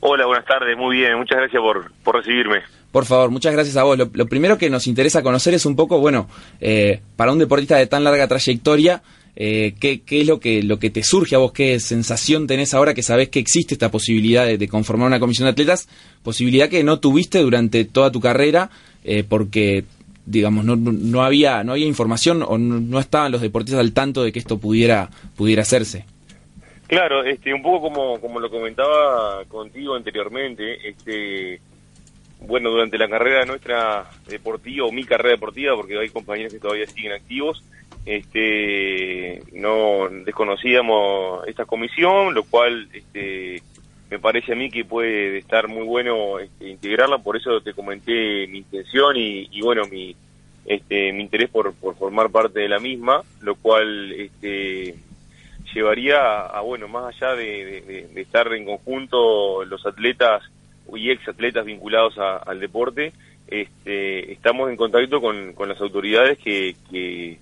Hola, 0.00 0.26
buenas 0.26 0.44
tardes, 0.44 0.76
muy 0.76 0.98
bien, 0.98 1.16
muchas 1.16 1.38
gracias 1.38 1.60
por, 1.60 1.90
por 2.04 2.16
recibirme. 2.16 2.62
Por 2.92 3.06
favor, 3.06 3.30
muchas 3.30 3.52
gracias 3.52 3.76
a 3.76 3.82
vos. 3.82 3.98
Lo, 3.98 4.08
lo, 4.12 4.26
primero 4.26 4.56
que 4.56 4.70
nos 4.70 4.86
interesa 4.86 5.22
conocer 5.22 5.54
es 5.54 5.66
un 5.66 5.74
poco, 5.74 5.98
bueno, 5.98 6.28
eh, 6.60 7.00
para 7.16 7.32
un 7.32 7.38
deportista 7.38 7.76
de 7.76 7.86
tan 7.86 8.04
larga 8.04 8.28
trayectoria, 8.28 9.02
eh, 9.38 9.74
¿qué, 9.78 10.00
¿qué, 10.00 10.22
es 10.22 10.26
lo 10.26 10.40
que, 10.40 10.62
lo 10.62 10.78
que 10.78 10.88
te 10.88 11.02
surge 11.02 11.34
a 11.34 11.38
vos? 11.38 11.52
¿Qué 11.52 11.78
sensación 11.78 12.46
tenés 12.46 12.72
ahora 12.72 12.94
que 12.94 13.02
sabés 13.02 13.28
que 13.28 13.38
existe 13.38 13.74
esta 13.74 13.90
posibilidad 13.90 14.46
de, 14.46 14.68
conformar 14.68 15.08
una 15.08 15.20
comisión 15.20 15.44
de 15.44 15.50
atletas? 15.50 15.88
Posibilidad 16.22 16.70
que 16.70 16.82
no 16.82 17.00
tuviste 17.00 17.40
durante 17.40 17.84
toda 17.84 18.10
tu 18.10 18.18
carrera 18.18 18.70
eh, 19.04 19.24
porque 19.28 19.84
digamos 20.24 20.64
no, 20.64 20.74
no 20.74 21.22
había 21.22 21.62
no 21.62 21.72
había 21.72 21.86
información 21.86 22.42
o 22.42 22.58
no, 22.58 22.80
no, 22.80 22.98
estaban 22.98 23.30
los 23.30 23.42
deportistas 23.42 23.78
al 23.78 23.92
tanto 23.92 24.24
de 24.24 24.32
que 24.32 24.40
esto 24.40 24.58
pudiera 24.58 25.08
pudiera 25.36 25.62
hacerse 25.62 26.04
claro 26.88 27.22
este 27.22 27.54
un 27.54 27.62
poco 27.62 27.80
como 27.80 28.20
como 28.20 28.40
lo 28.40 28.50
comentaba 28.50 29.44
contigo 29.44 29.94
anteriormente 29.94 30.88
este 30.88 31.60
bueno 32.46 32.70
durante 32.70 32.98
la 32.98 33.08
carrera 33.08 33.44
nuestra 33.44 34.10
deportiva 34.28 34.86
o 34.86 34.92
mi 34.92 35.04
carrera 35.04 35.30
deportiva 35.30 35.74
porque 35.74 35.98
hay 35.98 36.08
compañeros 36.08 36.52
que 36.52 36.60
todavía 36.60 36.86
siguen 36.86 37.12
activos 37.12 37.62
este 38.04 39.42
no 39.52 40.08
desconocíamos 40.24 41.46
esta 41.48 41.64
comisión 41.64 42.34
lo 42.34 42.44
cual 42.44 42.88
este 42.92 43.62
me 44.10 44.18
parece 44.18 44.52
a 44.52 44.56
mí 44.56 44.70
que 44.70 44.84
puede 44.84 45.38
estar 45.38 45.68
muy 45.68 45.84
bueno 45.84 46.38
este, 46.38 46.68
integrarla, 46.68 47.18
por 47.18 47.36
eso 47.36 47.60
te 47.60 47.74
comenté 47.74 48.46
mi 48.48 48.58
intención 48.58 49.16
y, 49.16 49.48
y 49.50 49.62
bueno, 49.62 49.82
mi, 49.90 50.14
este, 50.64 51.12
mi 51.12 51.22
interés 51.22 51.50
por, 51.50 51.74
por, 51.74 51.96
formar 51.96 52.30
parte 52.30 52.60
de 52.60 52.68
la 52.68 52.78
misma, 52.78 53.22
lo 53.40 53.56
cual 53.56 54.12
este, 54.12 54.94
llevaría 55.74 56.40
a, 56.40 56.60
bueno, 56.60 56.86
más 56.88 57.14
allá 57.14 57.34
de, 57.34 58.08
estar 58.14 58.52
en 58.52 58.64
conjunto 58.64 59.64
los 59.64 59.84
atletas 59.84 60.42
y 60.94 61.10
ex 61.10 61.28
atletas 61.28 61.64
vinculados 61.64 62.18
a, 62.18 62.36
al 62.36 62.60
deporte, 62.60 63.12
este, 63.48 64.32
estamos 64.32 64.70
en 64.70 64.76
contacto 64.76 65.20
con, 65.20 65.52
con 65.52 65.68
las 65.68 65.80
autoridades 65.80 66.38
que, 66.38 66.76
que, 66.90 67.38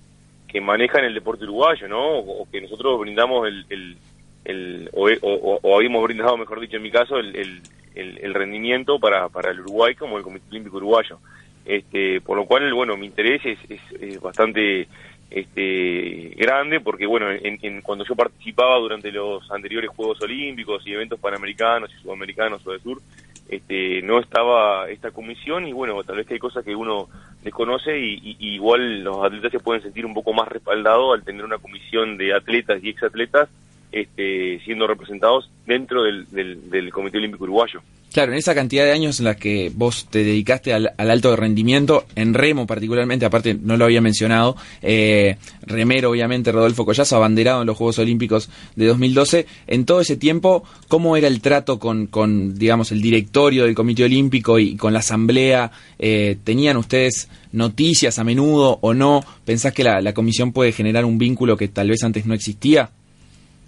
manejan 0.61 1.03
el 1.03 1.13
deporte 1.13 1.43
uruguayo, 1.43 1.85
¿no? 1.89 2.17
O, 2.17 2.47
que 2.49 2.61
nosotros 2.61 2.97
brindamos 2.97 3.45
el, 3.45 3.97
el 4.45 4.89
o, 4.93 5.75
habíamos 5.75 6.03
brindado, 6.03 6.37
mejor 6.37 6.61
dicho, 6.61 6.77
en 6.77 6.83
mi 6.83 6.91
caso, 6.91 7.17
el, 7.17 7.35
el, 7.35 7.61
el, 7.95 8.33
rendimiento 8.33 8.99
para, 8.99 9.27
para 9.27 9.51
el 9.51 9.59
Uruguay 9.59 9.95
como 9.95 10.17
el 10.17 10.23
Comité 10.23 10.45
Olímpico 10.51 10.77
Uruguayo. 10.77 11.19
Este, 11.65 12.21
por 12.21 12.37
lo 12.37 12.45
cual, 12.45 12.71
bueno, 12.73 12.95
mi 12.95 13.07
interés 13.07 13.41
es, 13.43 13.59
es, 13.69 13.81
es 13.99 14.21
bastante 14.21 14.87
este, 15.31 16.33
grande 16.37 16.79
porque, 16.79 17.07
bueno, 17.07 17.31
en, 17.31 17.57
en, 17.61 17.81
cuando 17.81 18.05
yo 18.05 18.15
participaba 18.15 18.77
durante 18.77 19.11
los 19.11 19.49
anteriores 19.51 19.89
Juegos 19.89 20.21
Olímpicos 20.21 20.85
y 20.85 20.93
eventos 20.93 21.19
panamericanos 21.19 21.91
y 21.91 22.01
sudamericanos 22.01 22.65
o 22.67 22.71
de 22.71 22.79
sur, 22.79 23.01
este, 23.49 24.01
no 24.01 24.19
estaba 24.19 24.89
esta 24.89 25.11
comisión 25.11 25.67
y, 25.67 25.73
bueno, 25.73 26.03
tal 26.03 26.17
vez 26.17 26.27
que 26.27 26.33
hay 26.35 26.39
cosas 26.39 26.65
que 26.65 26.75
uno 26.75 27.07
desconoce 27.43 27.99
y, 27.99 28.37
igual 28.39 29.03
los 29.03 29.23
atletas 29.23 29.51
se 29.51 29.59
pueden 29.59 29.83
sentir 29.83 30.05
un 30.05 30.13
poco 30.13 30.33
más 30.33 30.47
respaldados 30.47 31.13
al 31.13 31.23
tener 31.23 31.45
una 31.45 31.59
comisión 31.59 32.17
de 32.17 32.33
atletas 32.33 32.83
y 32.83 32.89
exatletas 32.89 33.49
este, 33.91 34.59
siendo 34.65 34.87
representados 34.87 35.49
dentro 35.65 36.03
del, 36.03 36.25
del, 36.31 36.91
Comité 36.91 37.17
Olímpico 37.17 37.43
Uruguayo. 37.43 37.81
Claro, 38.13 38.31
en 38.31 38.37
esa 38.37 38.55
cantidad 38.55 38.85
de 38.85 38.93
años 38.93 39.19
en 39.19 39.25
la 39.25 39.35
que 39.35 39.71
vos 39.75 40.07
te 40.09 40.23
dedicaste 40.23 40.73
al, 40.73 40.93
al 40.97 41.11
alto 41.11 41.35
rendimiento, 41.35 42.05
en 42.15 42.33
remo 42.33 42.65
particularmente, 42.65 43.25
aparte 43.25 43.57
no 43.61 43.75
lo 43.75 43.83
había 43.83 43.99
mencionado, 43.99 44.55
eh, 44.81 45.35
remero 45.63 46.11
obviamente 46.11 46.51
Rodolfo 46.51 46.85
Collazo, 46.85 47.17
abanderado 47.17 47.61
en 47.61 47.67
los 47.67 47.75
Juegos 47.75 47.99
Olímpicos 47.99 48.49
de 48.75 48.85
2012, 48.85 49.47
en 49.67 49.85
todo 49.85 49.99
ese 49.99 50.15
tiempo, 50.15 50.63
¿cómo 50.87 51.17
era 51.17 51.27
el 51.27 51.41
trato 51.41 51.77
con, 51.77 52.07
con 52.07 52.55
digamos, 52.55 52.91
el 52.91 53.01
directorio 53.01 53.65
del 53.65 53.75
Comité 53.75 54.05
Olímpico 54.05 54.59
y 54.59 54.77
con 54.77 54.93
la 54.93 54.99
Asamblea? 54.99 55.71
Eh, 55.99 56.37
¿Tenían 56.43 56.77
ustedes 56.77 57.29
noticias 57.51 58.19
a 58.19 58.23
menudo 58.23 58.79
o 58.81 58.93
no? 58.93 59.21
¿Pensás 59.45 59.73
que 59.73 59.83
la, 59.83 60.13
comisión 60.13 60.53
puede 60.53 60.71
generar 60.71 61.05
un 61.05 61.17
vínculo 61.17 61.57
que 61.57 61.67
tal 61.67 61.89
vez 61.89 62.03
antes 62.03 62.25
no 62.25 62.33
existía? 62.33 62.89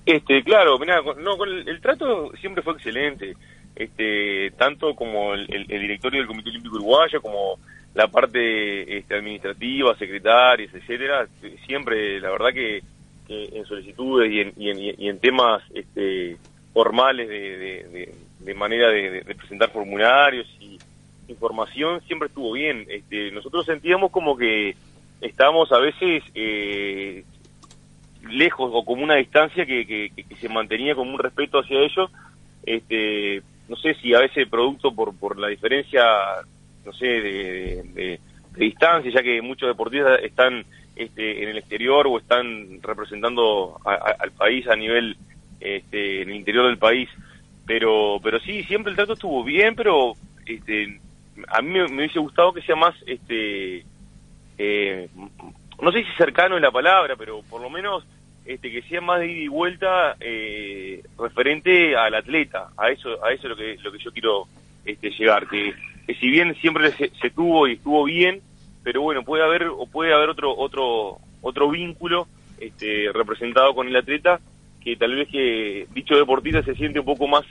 Este, 0.05 0.41
claro, 0.43 0.79
mirá, 0.79 1.01
no, 1.21 1.43
el, 1.43 1.81
trato 1.81 2.31
siempre 2.39 2.63
fue 2.63 2.73
excelente, 2.73 3.35
este, 3.77 4.51
tanto 4.57 4.95
como 4.95 5.35
el, 5.35 5.67
directorio 5.67 6.19
del 6.19 6.27
Comité 6.27 6.49
Olímpico 6.49 6.77
Uruguayo, 6.77 7.21
como 7.21 7.59
la 7.93 8.07
parte 8.07 8.97
este, 8.97 9.15
administrativa, 9.15 9.95
secretarias, 9.97 10.73
etcétera, 10.73 11.27
siempre, 11.65 12.19
la 12.19 12.31
verdad 12.31 12.53
que, 12.53 12.81
en 13.29 13.65
solicitudes 13.65 14.31
y 14.31 14.39
en, 14.39 14.53
y 14.55 14.69
en, 14.69 14.95
y 14.97 15.09
en 15.09 15.19
temas 15.19 15.61
este, 15.73 16.37
formales 16.73 17.27
de, 17.27 18.53
manera 18.55 18.89
de, 18.89 19.21
presentar 19.35 19.69
formularios 19.69 20.47
y 20.59 20.79
información, 21.27 22.01
siempre 22.07 22.29
estuvo 22.29 22.53
bien. 22.53 22.85
Este, 22.89 23.31
nosotros 23.31 23.65
sentíamos 23.65 24.11
como 24.11 24.37
que 24.37 24.75
estábamos 25.21 25.71
a 25.71 25.79
veces 25.79 26.23
eh, 26.33 27.23
lejos 28.29 28.71
o 28.73 28.85
como 28.85 29.03
una 29.03 29.15
distancia 29.15 29.65
que, 29.65 29.85
que, 29.85 30.23
que, 30.23 30.35
se 30.35 30.49
mantenía 30.49 30.95
como 30.95 31.13
un 31.13 31.19
respeto 31.19 31.59
hacia 31.59 31.79
ellos. 31.79 32.09
Este, 32.63 33.43
no 33.69 33.75
sé 33.75 33.93
si 33.95 34.13
a 34.13 34.19
veces 34.19 34.47
producto 34.47 34.93
por, 34.93 35.17
por 35.17 35.37
la 35.37 35.47
diferencia, 35.47 36.03
no 36.85 36.93
sé, 36.93 37.05
de, 37.05 37.83
de, 37.93 38.19
distancia, 38.55 39.11
ya 39.11 39.21
que 39.21 39.41
muchos 39.41 39.69
deportistas 39.69 40.19
están 40.23 40.65
este, 40.95 41.43
en 41.43 41.49
el 41.49 41.57
exterior 41.57 42.07
o 42.07 42.17
están 42.17 42.81
representando 42.81 43.79
al 43.85 44.31
país 44.31 44.67
a 44.67 44.75
nivel 44.75 45.15
este, 45.59 46.23
en 46.23 46.29
el 46.29 46.35
interior 46.35 46.65
del 46.65 46.77
país. 46.77 47.09
Pero, 47.67 48.19
pero 48.23 48.39
sí, 48.39 48.63
siempre 48.63 48.91
el 48.91 48.95
trato 48.95 49.13
estuvo 49.13 49.43
bien, 49.43 49.75
pero 49.75 50.13
este, 50.45 50.99
a 51.49 51.61
mí 51.61 51.71
me, 51.71 51.83
hubiese 51.83 52.19
gustado 52.19 52.53
que 52.53 52.61
sea 52.61 52.75
más, 52.75 52.95
este, 53.05 53.83
eh, 54.57 55.09
no 55.81 55.91
sé 55.91 55.99
si 55.99 56.11
cercano 56.17 56.55
es 56.55 56.61
la 56.61 56.71
palabra, 56.71 57.15
pero 57.15 57.41
por 57.49 57.61
lo 57.61 57.69
menos 57.69 58.03
este, 58.47 58.71
que 58.71 58.81
sea 58.83 59.01
más 59.01 59.19
de 59.19 59.27
ida 59.27 59.41
y 59.43 59.47
vuelta 59.49 60.15
eh, 60.21 61.03
referente 61.19 61.95
al 61.97 62.15
atleta. 62.15 62.69
A 62.77 62.89
eso, 62.89 63.23
a 63.23 63.33
eso 63.33 63.43
es 63.43 63.49
lo 63.49 63.55
que, 63.57 63.77
lo 63.83 63.91
que 63.91 63.99
yo 63.99 64.11
quiero 64.11 64.47
este, 64.85 65.11
llegar. 65.11 65.47
Que, 65.47 65.73
si 66.19 66.29
bien 66.29 66.55
siempre 66.55 66.91
se, 66.91 67.29
tuvo 67.29 67.67
y 67.67 67.73
estuvo 67.73 68.05
bien, 68.05 68.41
pero 68.83 69.01
bueno, 69.01 69.23
puede 69.23 69.43
haber 69.43 69.67
o 69.67 69.85
puede 69.85 70.13
haber 70.13 70.29
otro 70.29 70.55
otro 70.55 71.17
otro 71.41 71.69
vínculo 71.69 72.27
este, 72.59 73.11
representado 73.13 73.75
con 73.75 73.87
el 73.87 73.95
atleta 73.95 74.39
que 74.81 74.95
tal 74.95 75.15
vez 75.15 75.27
que 75.27 75.85
dicho 75.93 76.15
deportista 76.15 76.63
se 76.63 76.75
siente 76.75 77.01
un 77.01 77.05
poco 77.05 77.27
más 77.27 77.43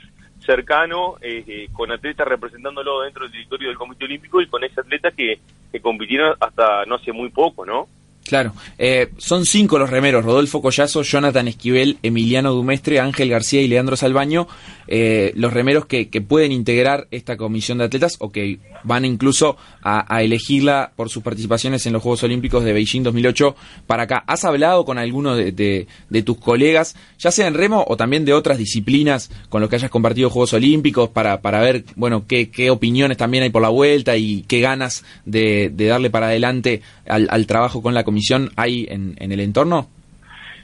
cercano 0.43 1.17
eh, 1.21 1.67
con 1.73 1.91
atletas 1.91 2.27
representándolo 2.27 3.01
dentro 3.01 3.23
del 3.23 3.31
directorio 3.31 3.67
del 3.67 3.77
Comité 3.77 4.05
Olímpico 4.05 4.41
y 4.41 4.47
con 4.47 4.63
ese 4.63 4.81
atleta 4.81 5.11
que, 5.11 5.39
que 5.71 5.79
compitieron 5.79 6.35
hasta 6.39 6.85
no 6.85 6.95
hace 6.95 7.11
muy 7.11 7.29
poco, 7.29 7.65
¿no? 7.65 7.87
Claro, 8.27 8.53
eh, 8.77 9.09
son 9.17 9.45
cinco 9.45 9.79
los 9.79 9.89
remeros, 9.89 10.25
Rodolfo 10.25 10.61
Collazo, 10.61 11.01
Jonathan 11.01 11.47
Esquivel, 11.47 11.97
Emiliano 12.03 12.51
Dumestre, 12.51 12.99
Ángel 12.99 13.29
García 13.29 13.61
y 13.61 13.69
Leandro 13.69 13.95
Salvaño, 13.95 14.47
eh, 14.89 15.31
los 15.35 15.53
remeros 15.53 15.85
que, 15.85 16.09
que, 16.09 16.19
pueden 16.19 16.51
integrar 16.51 17.07
esta 17.11 17.37
comisión 17.37 17.77
de 17.77 17.85
atletas 17.85 18.17
o 18.19 18.29
que 18.29 18.59
van 18.83 19.05
incluso 19.05 19.55
a, 19.81 20.21
elegirla 20.21 20.91
por 20.95 21.09
sus 21.09 21.23
participaciones 21.23 21.85
en 21.85 21.93
los 21.93 22.01
Juegos 22.01 22.23
Olímpicos 22.23 22.65
de 22.65 22.73
Beijing 22.73 23.03
2008 23.03 23.55
para 23.85 24.03
acá. 24.03 24.23
¿Has 24.27 24.43
hablado 24.43 24.83
con 24.83 24.97
alguno 24.97 25.35
de, 25.35 25.51
de, 25.51 26.21
tus 26.23 26.37
colegas, 26.37 26.95
ya 27.17 27.31
sea 27.31 27.47
en 27.47 27.53
remo 27.53 27.85
o 27.87 27.95
también 27.95 28.25
de 28.25 28.33
otras 28.33 28.57
disciplinas 28.57 29.29
con 29.49 29.61
los 29.61 29.69
que 29.69 29.77
hayas 29.77 29.91
compartido 29.91 30.29
Juegos 30.29 30.53
Olímpicos 30.53 31.09
para, 31.09 31.41
para 31.41 31.61
ver, 31.61 31.85
bueno, 31.95 32.25
qué, 32.27 32.49
qué 32.49 32.69
opiniones 32.71 33.15
también 33.15 33.43
hay 33.43 33.49
por 33.49 33.61
la 33.61 33.69
vuelta 33.69 34.17
y 34.17 34.43
qué 34.43 34.59
ganas 34.59 35.05
de, 35.25 35.69
de 35.73 35.85
darle 35.85 36.09
para 36.09 36.27
adelante 36.27 36.81
al, 37.07 37.27
al 37.29 37.47
trabajo 37.47 37.81
con 37.81 37.93
la 37.93 38.03
comisión? 38.03 38.16
Hay 38.55 38.87
en, 38.89 39.15
el 39.19 39.39
entorno? 39.39 39.89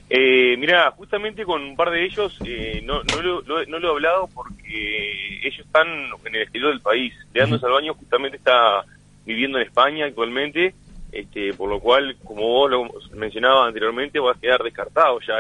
Eh, 0.09 0.55
mira, 0.57 0.91
justamente 0.91 1.43
con 1.43 1.61
un 1.63 1.75
par 1.75 1.89
de 1.89 2.05
ellos 2.05 2.37
eh, 2.45 2.81
no, 2.83 3.01
no, 3.03 3.21
lo, 3.21 3.41
no 3.41 3.79
lo 3.79 3.87
he 3.87 3.91
hablado 3.91 4.29
porque 4.33 5.39
ellos 5.43 5.65
están 5.65 5.87
en 6.25 6.35
el 6.35 6.41
exterior 6.41 6.71
del 6.71 6.81
país. 6.81 7.13
Leandro 7.33 7.59
Salvaño 7.59 7.93
justamente 7.95 8.37
está 8.37 8.83
viviendo 9.25 9.57
en 9.57 9.65
España 9.65 10.05
actualmente, 10.05 10.75
este, 11.11 11.53
por 11.53 11.69
lo 11.69 11.79
cual, 11.79 12.15
como 12.23 12.41
vos 12.41 12.71
lo 12.71 12.89
mencionabas 13.15 13.67
anteriormente, 13.67 14.19
va 14.19 14.31
a 14.31 14.39
quedar 14.39 14.61
descartado 14.63 15.19
ya 15.21 15.35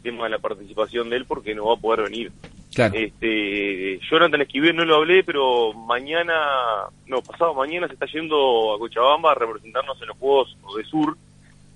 tema 0.00 0.24
de 0.24 0.30
la 0.30 0.38
participación 0.38 1.10
de 1.10 1.16
él 1.16 1.24
porque 1.26 1.54
no 1.54 1.66
va 1.66 1.74
a 1.74 1.80
poder 1.80 2.02
venir. 2.10 2.32
Claro. 2.74 2.94
Este, 2.94 3.98
Jonathan 4.08 4.42
Esquivel 4.42 4.76
no 4.76 4.84
lo 4.84 4.96
hablé, 4.96 5.24
pero 5.24 5.72
mañana, 5.72 6.34
no, 7.06 7.20
pasado 7.22 7.54
mañana 7.54 7.88
se 7.88 7.94
está 7.94 8.06
yendo 8.06 8.74
a 8.74 8.78
Cochabamba 8.78 9.32
a 9.32 9.34
representarnos 9.34 10.00
en 10.00 10.08
los 10.08 10.16
Juegos 10.18 10.56
de 10.76 10.84
Sur, 10.84 11.16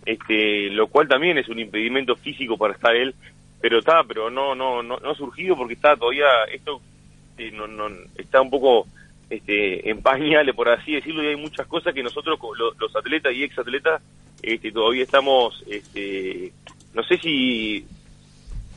este, 0.06 0.70
lo 0.70 0.86
cual 0.86 1.08
también 1.08 1.38
es 1.38 1.48
un 1.48 1.58
impedimento 1.58 2.14
físico 2.16 2.56
para 2.56 2.74
estar 2.74 2.94
él, 2.94 3.14
pero 3.60 3.78
está, 3.78 4.04
pero 4.04 4.30
no, 4.30 4.54
no, 4.54 4.82
no, 4.82 4.98
no 4.98 5.10
ha 5.10 5.14
surgido 5.14 5.56
porque 5.56 5.74
está 5.74 5.96
todavía, 5.96 6.26
esto 6.52 6.80
eh, 7.38 7.50
no, 7.50 7.66
no, 7.66 7.88
está 8.16 8.40
un 8.40 8.50
poco 8.50 8.86
este, 9.30 9.88
en 9.88 10.02
pañales, 10.02 10.54
por 10.54 10.68
así 10.68 10.92
decirlo, 10.92 11.22
y 11.22 11.28
hay 11.28 11.36
muchas 11.36 11.66
cosas 11.66 11.94
que 11.94 12.02
nosotros, 12.02 12.38
los, 12.56 12.78
los 12.78 12.94
atletas 12.94 13.32
y 13.34 13.42
exatletas, 13.42 14.02
este, 14.42 14.70
todavía 14.70 15.02
estamos, 15.02 15.64
este, 15.68 16.52
no 16.92 17.02
sé 17.02 17.16
si 17.18 17.86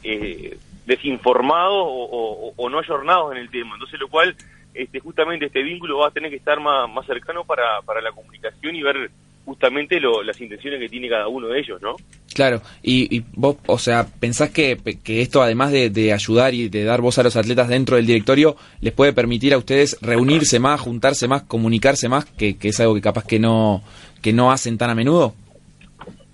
eh, 0.04 0.58
desinformados 0.86 1.86
o, 1.86 2.70
no 2.70 2.80
ayornados 2.80 3.32
en 3.34 3.40
el 3.40 3.50
tema. 3.50 3.76
Entonces, 3.76 4.00
lo 4.00 4.08
cual, 4.08 4.36
este, 4.74 5.00
justamente 5.00 5.46
este 5.46 5.64
vínculo 5.64 6.00
va 6.00 6.08
a 6.08 6.12
tener 6.12 6.30
que 6.30 6.38
estar 6.38 6.60
más, 6.60 6.90
más 6.90 7.06
cercano 7.06 7.44
para, 7.44 7.82
para 7.86 8.02
la 8.02 8.12
comunicación 8.12 8.76
y 8.76 8.84
ver 8.84 9.10
justamente 9.48 9.98
lo, 10.02 10.24
las 10.24 10.42
intenciones 10.42 10.78
que 10.78 10.90
tiene 10.90 11.08
cada 11.08 11.30
uno 11.30 11.48
de 11.48 11.60
ellos, 11.60 11.82
¿no? 11.82 11.96
Claro, 12.36 12.62
y, 12.84 13.24
vos, 13.34 13.56
o 13.66 13.80
sea, 13.80 14.06
¿pensás 14.20 14.50
que, 14.50 14.78
que 15.02 15.22
esto, 15.22 15.42
además 15.42 15.72
de, 15.72 16.14
ayudar 16.14 16.54
y 16.54 16.68
de 16.68 16.84
dar 16.84 17.00
voz 17.00 17.18
a 17.18 17.24
los 17.24 17.38
atletas 17.38 17.70
dentro 17.70 17.96
del 17.96 18.06
directorio, 18.06 18.58
les 18.82 18.94
puede 18.94 19.14
permitir 19.14 19.54
a 19.54 19.58
ustedes 19.58 19.98
reunirse 20.02 20.60
más, 20.60 20.82
juntarse 20.82 21.30
más, 21.30 21.44
comunicarse 21.44 22.10
más, 22.10 22.26
que, 22.26 22.58
que 22.58 22.68
es 22.68 22.80
algo 22.82 22.94
que 22.94 23.02
capaz 23.02 23.26
que 23.26 23.40
no, 23.40 23.84
que 24.22 24.34
no 24.34 24.52
hacen 24.52 24.78
tan 24.78 24.90
a 24.90 24.96
menudo? 24.96 25.34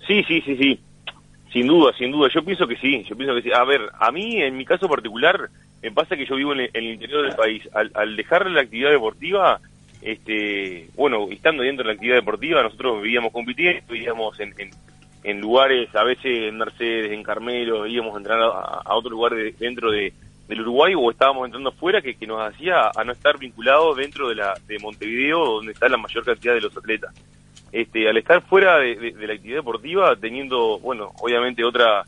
Sí, 0.08 0.24
sí, 0.24 0.40
sí, 0.40 0.56
sí. 0.56 0.80
Sin 1.54 1.68
duda, 1.68 1.92
sin 1.96 2.10
duda. 2.10 2.28
Yo 2.34 2.44
pienso 2.44 2.66
que 2.66 2.74
sí, 2.76 3.04
yo 3.08 3.16
pienso 3.16 3.32
que 3.36 3.42
sí. 3.42 3.50
A 3.54 3.62
ver, 3.62 3.82
a 4.00 4.10
mí, 4.10 4.42
en 4.42 4.56
mi 4.56 4.64
caso 4.64 4.88
particular, 4.88 5.48
me 5.80 5.92
pasa 5.92 6.16
que 6.16 6.26
yo 6.26 6.34
vivo 6.34 6.52
en 6.52 6.68
el, 6.72 6.84
interior 6.84 7.22
del 7.22 7.36
país. 7.36 7.62
Al, 7.72 7.92
al 7.94 8.16
dejar 8.16 8.50
la 8.50 8.62
actividad 8.62 8.90
deportiva, 8.90 9.60
este, 10.02 10.88
bueno, 10.96 11.28
estando 11.30 11.62
dentro 11.62 11.84
de 11.84 11.90
la 11.90 11.94
actividad 11.94 12.16
deportiva, 12.16 12.60
nosotros 12.60 13.00
vivíamos 13.00 13.30
compitiendo, 13.30 13.80
vivíamos 13.88 14.40
en, 14.40 14.52
en, 15.22 15.40
lugares, 15.40 15.94
a 15.94 16.02
veces 16.02 16.24
en 16.24 16.58
Mercedes, 16.58 17.12
en 17.12 17.22
Carmelo, 17.22 17.86
íbamos 17.86 18.14
a 18.14 18.18
entrar 18.18 18.40
a, 18.42 18.92
otro 18.92 19.10
lugar 19.10 19.34
dentro 19.56 19.92
de, 19.92 20.12
del 20.48 20.60
Uruguay 20.62 20.94
o 20.96 21.08
estábamos 21.08 21.46
entrando 21.46 21.70
fuera 21.70 22.02
que, 22.02 22.16
que 22.16 22.26
nos 22.26 22.40
hacía 22.40 22.90
a 22.96 23.04
no 23.04 23.12
estar 23.12 23.38
vinculados 23.38 23.96
dentro 23.96 24.28
de, 24.28 24.34
la, 24.34 24.54
de 24.66 24.80
Montevideo, 24.80 25.44
donde 25.44 25.70
está 25.70 25.88
la 25.88 25.98
mayor 25.98 26.24
cantidad 26.24 26.54
de 26.54 26.62
los 26.62 26.76
atletas 26.76 27.14
este, 27.74 28.08
al 28.08 28.16
estar 28.16 28.40
fuera 28.42 28.78
de, 28.78 29.12
la 29.18 29.34
actividad 29.34 29.58
deportiva, 29.58 30.14
teniendo, 30.14 30.78
bueno, 30.78 31.10
obviamente 31.20 31.64
otra 31.64 32.04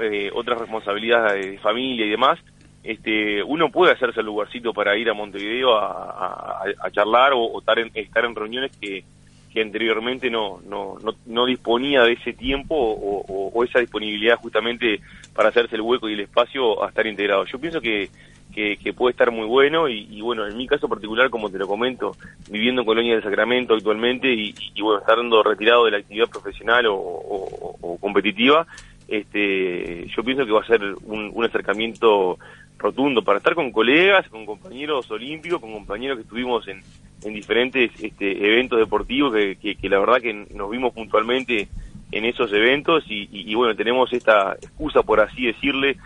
eh, 0.00 0.30
otras 0.32 0.60
responsabilidades 0.60 1.44
de 1.44 1.58
familia 1.58 2.06
y 2.06 2.10
demás, 2.10 2.38
este, 2.84 3.42
uno 3.42 3.68
puede 3.68 3.92
hacerse 3.92 4.20
el 4.20 4.26
lugarcito 4.26 4.72
para 4.72 4.96
ir 4.96 5.10
a 5.10 5.14
Montevideo 5.14 5.76
a, 5.76 6.62
charlar 6.92 7.32
o, 7.34 7.58
estar, 7.58 7.80
en, 7.80 7.90
estar 7.94 8.24
en 8.24 8.36
reuniones 8.36 8.70
que, 8.80 9.04
anteriormente 9.60 10.30
no, 10.30 10.60
no, 10.68 10.96
no, 11.26 11.44
disponía 11.44 12.04
de 12.04 12.12
ese 12.12 12.32
tiempo 12.32 12.76
o, 12.76 13.64
esa 13.64 13.80
disponibilidad 13.80 14.36
justamente 14.36 15.00
para 15.34 15.48
hacerse 15.48 15.74
el 15.74 15.80
hueco 15.80 16.08
y 16.08 16.12
el 16.12 16.20
espacio 16.20 16.84
a 16.84 16.90
estar 16.90 17.04
integrado. 17.08 17.44
Yo 17.46 17.58
pienso 17.58 17.80
que, 17.80 18.08
que, 18.76 18.92
puede 18.92 19.12
estar 19.12 19.30
muy 19.30 19.46
bueno 19.46 19.88
y, 19.88 20.20
bueno, 20.20 20.46
en 20.46 20.56
mi 20.56 20.66
caso 20.66 20.88
particular, 20.88 21.30
como 21.30 21.48
te 21.48 21.58
lo 21.58 21.68
comento, 21.68 22.16
viviendo 22.50 22.82
en 22.82 22.86
Colonia 22.86 23.14
del 23.14 23.22
Sacramento 23.22 23.74
actualmente 23.74 24.32
y, 24.32 24.52
bueno, 24.80 24.98
estando 24.98 25.42
retirado 25.44 25.84
de 25.84 25.92
la 25.92 25.98
actividad 25.98 26.28
profesional 26.28 26.86
o, 26.88 27.96
competitiva, 28.00 28.66
este, 29.06 30.06
yo 30.08 30.24
pienso 30.24 30.44
que 30.44 30.52
va 30.52 30.60
a 30.60 30.66
ser 30.66 30.80
un, 31.04 31.44
acercamiento 31.44 32.38
rotundo 32.78 33.22
para 33.22 33.38
estar 33.38 33.54
con 33.54 33.70
colegas, 33.70 34.28
con 34.28 34.44
compañeros 34.44 35.08
olímpicos, 35.10 35.60
con 35.60 35.72
compañeros 35.72 36.16
que 36.16 36.22
estuvimos 36.22 36.66
en, 36.66 36.80
en 37.22 37.34
diferentes 37.34 37.92
este, 38.02 38.44
eventos 38.44 38.78
deportivos 38.78 39.34
que, 39.34 39.76
la 39.82 40.00
verdad 40.00 40.20
que 40.20 40.32
nos 40.32 40.70
vimos 40.70 40.92
puntualmente 40.92 41.68
en 42.10 42.24
esos 42.24 42.52
eventos 42.52 43.04
y, 43.08 43.54
bueno, 43.54 43.74
tenemos 43.74 44.12
esta 44.12 44.54
excusa, 44.54 45.02
por 45.02 45.20
así 45.20 45.46
decirle, 45.46 45.96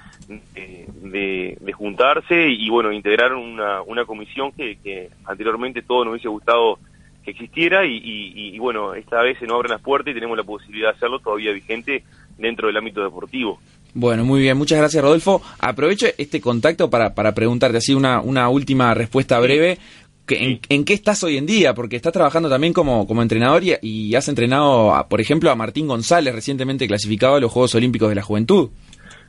de, 1.02 1.56
de, 1.60 1.72
juntarse 1.72 2.48
y 2.48 2.68
bueno, 2.70 2.92
integrar 2.92 3.34
una, 3.34 3.82
una 3.82 4.04
comisión 4.04 4.52
que, 4.52 4.76
que 4.82 5.10
anteriormente 5.24 5.82
todo 5.82 6.04
nos 6.04 6.12
hubiese 6.12 6.28
gustado 6.28 6.78
que 7.24 7.30
existiera 7.30 7.86
y, 7.86 8.00
y, 8.02 8.58
bueno, 8.58 8.94
esta 8.94 9.22
vez 9.22 9.38
se 9.38 9.46
nos 9.46 9.56
abren 9.56 9.72
las 9.72 9.80
puertas 9.80 10.10
y 10.10 10.14
tenemos 10.14 10.36
la 10.36 10.44
posibilidad 10.44 10.90
de 10.90 10.96
hacerlo 10.96 11.20
todavía 11.20 11.52
vigente 11.52 12.02
dentro 12.36 12.66
del 12.66 12.76
ámbito 12.76 13.02
deportivo. 13.02 13.60
Bueno, 13.94 14.24
muy 14.24 14.40
bien, 14.40 14.56
muchas 14.56 14.78
gracias 14.78 15.02
Rodolfo. 15.02 15.42
Aprovecho 15.60 16.06
este 16.16 16.40
contacto 16.40 16.88
para, 16.88 17.14
para 17.14 17.32
preguntarte 17.34 17.76
así 17.76 17.94
una, 17.94 18.20
una 18.22 18.48
última 18.48 18.94
respuesta 18.94 19.38
breve. 19.38 19.78
En, 20.28 20.60
en, 20.68 20.84
qué 20.84 20.94
estás 20.94 21.22
hoy 21.24 21.36
en 21.36 21.46
día? 21.46 21.74
Porque 21.74 21.96
estás 21.96 22.12
trabajando 22.12 22.48
también 22.48 22.72
como, 22.72 23.06
como 23.06 23.22
entrenador 23.22 23.62
y, 23.64 23.74
y 23.82 24.14
has 24.14 24.28
entrenado, 24.28 25.06
por 25.08 25.20
ejemplo, 25.20 25.50
a 25.50 25.56
Martín 25.56 25.88
González, 25.88 26.34
recientemente 26.34 26.86
clasificado 26.86 27.36
a 27.36 27.40
los 27.40 27.50
Juegos 27.50 27.74
Olímpicos 27.74 28.08
de 28.08 28.14
la 28.14 28.22
Juventud. 28.22 28.70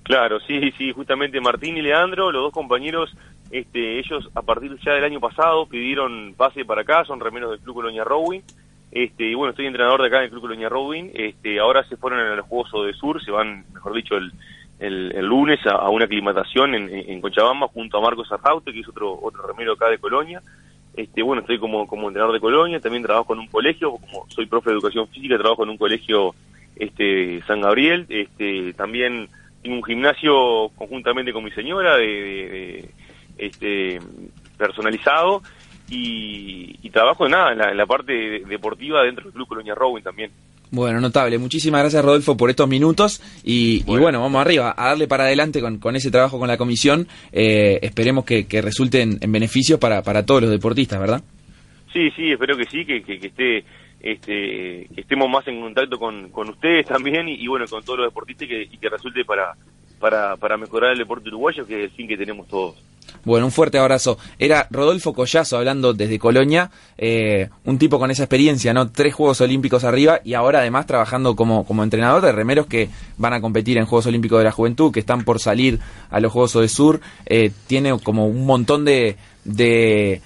Claro, 0.04 0.40
sí, 0.42 0.72
sí, 0.78 0.92
justamente 0.92 1.40
Martín 1.40 1.78
y 1.78 1.82
Leandro, 1.82 2.32
los 2.32 2.44
dos 2.44 2.54
compañeros, 2.54 3.10
este, 3.52 4.00
ellos 4.00 4.30
a 4.36 4.42
partir 4.42 4.78
ya 4.86 4.94
del 4.94 5.06
año 5.06 5.22
pasado 5.22 5.66
pidieron 5.66 6.34
pase 6.36 6.66
para 6.66 6.82
acá, 6.82 7.06
son 7.06 7.22
remeros 7.22 7.52
del 7.52 7.62
Club 7.62 7.76
Colonia 7.76 8.04
Rowing, 8.04 8.42
este, 8.92 9.24
y 9.24 9.34
bueno, 9.34 9.52
estoy 9.52 9.66
entrenador 9.66 10.02
de 10.02 10.08
acá 10.10 10.18
en 10.18 10.26
el 10.26 10.30
Club 10.30 10.42
Colonia 10.42 10.68
Rowing, 10.68 11.12
este, 11.14 11.58
ahora 11.60 11.88
se 11.88 11.96
fueron 11.96 12.20
a 12.20 12.36
los 12.36 12.46
Juegos 12.48 12.86
de 12.86 12.94
Sur, 12.94 13.24
se 13.24 13.32
van, 13.32 13.64
mejor 13.74 13.94
dicho, 13.94 14.18
el, 14.18 14.34
el, 14.80 15.26
lunes 15.26 15.60
a, 15.66 15.90
una 15.90 16.04
aclimatación 16.04 16.76
en, 16.76 16.90
en, 16.90 17.22
Cochabamba 17.22 17.70
junto 17.70 17.98
a 17.98 18.02
Marcos 18.02 18.30
Arraute, 18.30 18.74
que 18.74 18.82
es 18.82 18.90
otro, 18.90 19.18
otro 19.22 19.48
remero 19.48 19.74
acá 19.74 19.88
de 19.88 20.00
Colonia, 20.00 20.42
este, 20.96 21.24
bueno, 21.24 21.42
estoy 21.42 21.58
como, 21.60 21.88
como 21.88 22.08
entrenador 22.08 22.34
de 22.34 22.40
Colonia, 22.40 22.80
también 22.80 23.04
trabajo 23.04 23.34
en 23.34 23.40
un 23.40 23.48
colegio, 23.48 23.92
como 23.92 24.26
soy 24.30 24.46
profe 24.46 24.70
de 24.70 24.76
educación 24.76 25.08
física, 25.08 25.38
trabajo 25.38 25.64
en 25.64 25.70
un 25.70 25.78
colegio 25.78 26.36
este, 26.76 27.42
San 27.48 27.62
Gabriel. 27.62 28.06
Este, 28.10 28.74
también 28.74 29.28
tengo 29.62 29.78
un 29.78 29.84
gimnasio 29.84 30.70
conjuntamente 30.76 31.34
con 31.34 31.44
mi 31.44 31.52
señora 31.52 31.98
de, 31.98 32.90
este, 33.38 34.00
personalizado 34.58 35.42
y, 35.90 36.76
y 36.82 36.90
trabajo 36.90 37.26
en 37.26 37.32
la, 37.32 37.52
en 37.72 37.78
la 37.78 37.86
parte 37.86 38.14
de- 38.14 38.40
deportiva 38.40 39.04
dentro 39.04 39.26
del 39.26 39.34
Club 39.34 39.48
Colonia 39.48 39.76
Rowing 39.76 40.04
también. 40.04 40.32
Bueno, 40.76 41.00
notable. 41.00 41.38
Muchísimas 41.38 41.82
gracias, 41.82 42.04
Rodolfo, 42.04 42.36
por 42.36 42.50
estos 42.50 42.68
minutos. 42.68 43.22
Y 43.44 43.84
y 43.86 43.98
bueno, 44.00 44.22
vamos 44.22 44.42
arriba, 44.42 44.74
a 44.76 44.88
darle 44.88 45.08
para 45.08 45.26
adelante 45.26 45.62
con, 45.62 45.78
con 45.78 45.96
ese 45.96 46.10
trabajo 46.10 46.40
con 46.40 46.48
la 46.48 46.58
comisión. 46.58 47.08
Eh, 47.32 47.78
esperemos 47.84 48.26
que, 48.26 48.48
que 48.48 48.60
resulte 48.60 49.02
en, 49.02 49.20
en 49.22 49.32
beneficios 49.32 49.80
para, 49.80 50.02
para 50.02 50.26
todos 50.26 50.42
los 50.42 50.50
deportistas, 50.50 51.00
¿verdad? 51.00 51.22
Sí, 51.94 52.10
sí, 52.16 52.32
espero 52.32 52.58
que 52.58 52.66
sí, 52.66 52.86
que, 52.86 53.04
que, 53.04 53.20
que 53.20 53.28
esté, 53.28 53.58
este, 54.02 54.88
que 54.96 55.02
estemos 55.02 55.30
más 55.30 55.48
en 55.48 55.62
contacto 55.62 56.00
con, 56.00 56.30
con 56.30 56.50
ustedes 56.50 56.88
también 56.88 57.30
y, 57.30 57.36
y 57.36 57.46
bueno, 57.46 57.68
con 57.70 57.84
todos 57.84 58.00
los 58.00 58.08
deportistas 58.08 58.48
y 58.48 58.50
que, 58.50 58.64
y 58.64 58.78
que 58.80 58.90
resulte 58.90 59.24
para, 59.26 59.54
para, 60.00 60.38
para 60.38 60.58
mejorar 60.58 60.94
el 60.94 60.98
deporte 60.98 61.30
uruguayo, 61.30 61.68
que 61.68 61.84
es 61.84 61.92
el 61.92 61.96
fin 61.96 62.08
que 62.08 62.18
tenemos 62.18 62.48
todos. 62.48 62.82
Bueno, 63.26 63.46
un 63.46 63.52
fuerte 63.52 63.78
abrazo. 63.78 64.18
Era 64.38 64.68
Rodolfo 64.70 65.14
Collazo 65.14 65.58
hablando 65.58 65.94
desde 65.94 66.20
Colonia, 66.20 66.72
eh, 66.98 67.50
un 67.66 67.78
tipo 67.78 67.98
con 68.00 68.12
esa 68.12 68.24
experiencia, 68.24 68.74
¿no? 68.74 68.92
Tres 68.92 69.14
Juegos 69.14 69.40
Olímpicos 69.42 69.84
arriba 69.84 70.20
y 70.24 70.34
ahora 70.34 70.60
además 70.60 70.86
trabajando 70.88 71.36
como, 71.36 71.66
como 71.66 71.84
entrenador 71.84 72.22
de 72.22 72.32
remeros 72.32 72.66
que 72.68 72.90
van 73.18 73.34
a 73.34 73.42
competir 73.42 73.78
en 73.78 73.86
Juegos 73.86 74.08
Olímpicos 74.08 74.40
de 74.40 74.44
la 74.46 74.52
Juventud, 74.52 74.92
que 74.92 75.00
están 75.00 75.24
por 75.24 75.40
salir 75.40 75.80
a 76.10 76.20
los 76.20 76.32
Juegos 76.32 76.54
de 76.54 76.68
Sur. 76.68 77.00
Eh, 77.26 77.52
tiene 77.68 77.98
como 78.00 78.28
un 78.28 78.46
montón 78.46 78.84
de, 78.86 79.16
de 79.46 80.22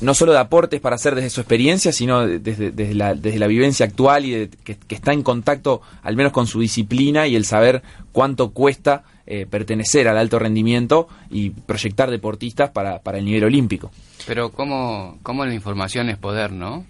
no 0.00 0.14
solo 0.14 0.32
de 0.32 0.38
aportes 0.38 0.80
para 0.80 0.96
hacer 0.96 1.14
desde 1.14 1.30
su 1.30 1.40
experiencia, 1.40 1.92
sino 1.92 2.26
de- 2.26 2.38
desde, 2.38 2.70
desde, 2.70 2.94
la, 2.94 3.14
desde 3.14 3.38
la 3.38 3.46
vivencia 3.46 3.86
actual 3.86 4.24
y 4.24 4.30
de- 4.32 4.48
que 4.64 4.94
está 4.94 5.12
en 5.12 5.22
contacto 5.22 5.82
al 6.02 6.16
menos 6.16 6.32
con 6.32 6.46
su 6.46 6.60
disciplina 6.60 7.26
y 7.26 7.36
el 7.36 7.44
saber 7.44 7.82
cuánto 8.12 8.50
cuesta 8.50 9.04
eh, 9.26 9.46
pertenecer 9.46 10.08
al 10.08 10.18
alto 10.18 10.38
rendimiento 10.38 11.08
y 11.30 11.50
proyectar 11.50 12.10
deportistas 12.10 12.70
para, 12.70 12.98
para 13.00 13.18
el 13.18 13.24
nivel 13.24 13.44
olímpico. 13.44 13.90
Pero 14.26 14.50
cómo, 14.50 15.18
cómo 15.22 15.44
la 15.46 15.54
información 15.54 16.08
es 16.10 16.18
poder, 16.18 16.52
¿no? 16.52 16.84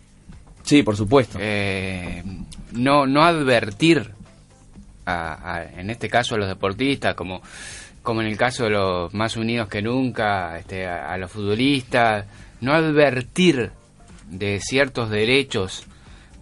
Sí, 0.63 0.83
por 0.83 0.97
supuesto. 0.97 1.39
Eh, 1.41 2.23
no, 2.73 3.07
no 3.07 3.23
advertir, 3.23 4.11
a, 5.07 5.55
a- 5.57 5.65
en 5.81 5.91
este 5.91 6.09
caso 6.09 6.35
a 6.35 6.39
los 6.39 6.49
deportistas, 6.49 7.15
como, 7.15 7.43
como 8.03 8.23
en 8.23 8.29
el 8.29 8.37
caso 8.37 8.65
de 8.65 8.71
los 8.71 9.13
más 9.15 9.37
unidos 9.37 9.69
que 9.69 9.83
nunca, 9.83 10.59
este, 10.59 10.87
a, 10.87 11.13
a 11.13 11.19
los 11.19 11.31
futbolistas, 11.31 12.25
no 12.61 12.73
advertir 12.73 13.71
de 14.31 14.59
ciertos 14.61 15.11
derechos 15.11 15.85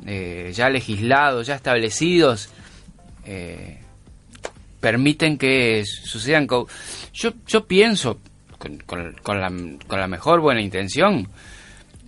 eh, 0.07 0.53
ya 0.55 0.69
legislados, 0.71 1.49
ya 1.49 1.57
establecidos, 1.57 2.49
eh, 3.25 3.81
permiten 4.83 5.39
que 5.39 5.85
sucedan. 5.87 6.47
co- 6.47 6.67
Yo, 7.15 7.31
yo 7.47 7.65
pienso, 7.67 8.19
con, 8.59 8.77
con- 8.79 9.15
con 9.23 9.41
la, 9.41 9.49
con 9.87 9.99
la 10.01 10.09
mejor 10.09 10.41
buena 10.41 10.61
intención, 10.61 11.29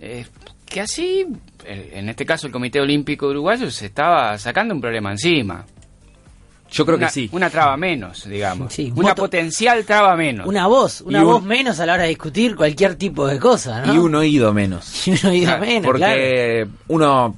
eh, 0.01 0.25
que 0.67 0.81
así, 0.81 1.25
en 1.65 2.09
este 2.09 2.25
caso 2.25 2.47
el 2.47 2.53
Comité 2.53 2.81
Olímpico 2.81 3.27
Uruguayo 3.27 3.71
se 3.71 3.85
estaba 3.87 4.37
sacando 4.37 4.73
un 4.75 4.81
problema 4.81 5.11
encima. 5.11 5.65
Yo 6.71 6.83
creo 6.85 6.97
una, 6.97 7.07
que 7.07 7.13
sí. 7.13 7.29
Una 7.31 7.49
traba 7.49 7.77
menos, 7.77 8.27
digamos. 8.27 8.73
Sí, 8.73 8.91
una 8.95 9.15
potencial 9.15 9.85
traba 9.85 10.15
menos. 10.17 10.45
Una 10.47 10.67
voz, 10.67 10.99
una 11.01 11.19
un- 11.21 11.25
voz 11.25 11.43
menos 11.43 11.79
a 11.79 11.85
la 11.85 11.93
hora 11.93 12.03
de 12.03 12.09
discutir 12.09 12.55
cualquier 12.55 12.95
tipo 12.95 13.25
de 13.27 13.39
cosa, 13.39 13.85
¿no? 13.85 13.93
Y 13.93 13.97
un 13.97 14.15
oído 14.15 14.53
menos. 14.53 15.07
Y 15.07 15.11
un 15.11 15.25
oído 15.27 15.45
Claro, 15.51 15.65
menos, 15.65 15.85
Porque 15.85 16.67
uno, 16.87 17.35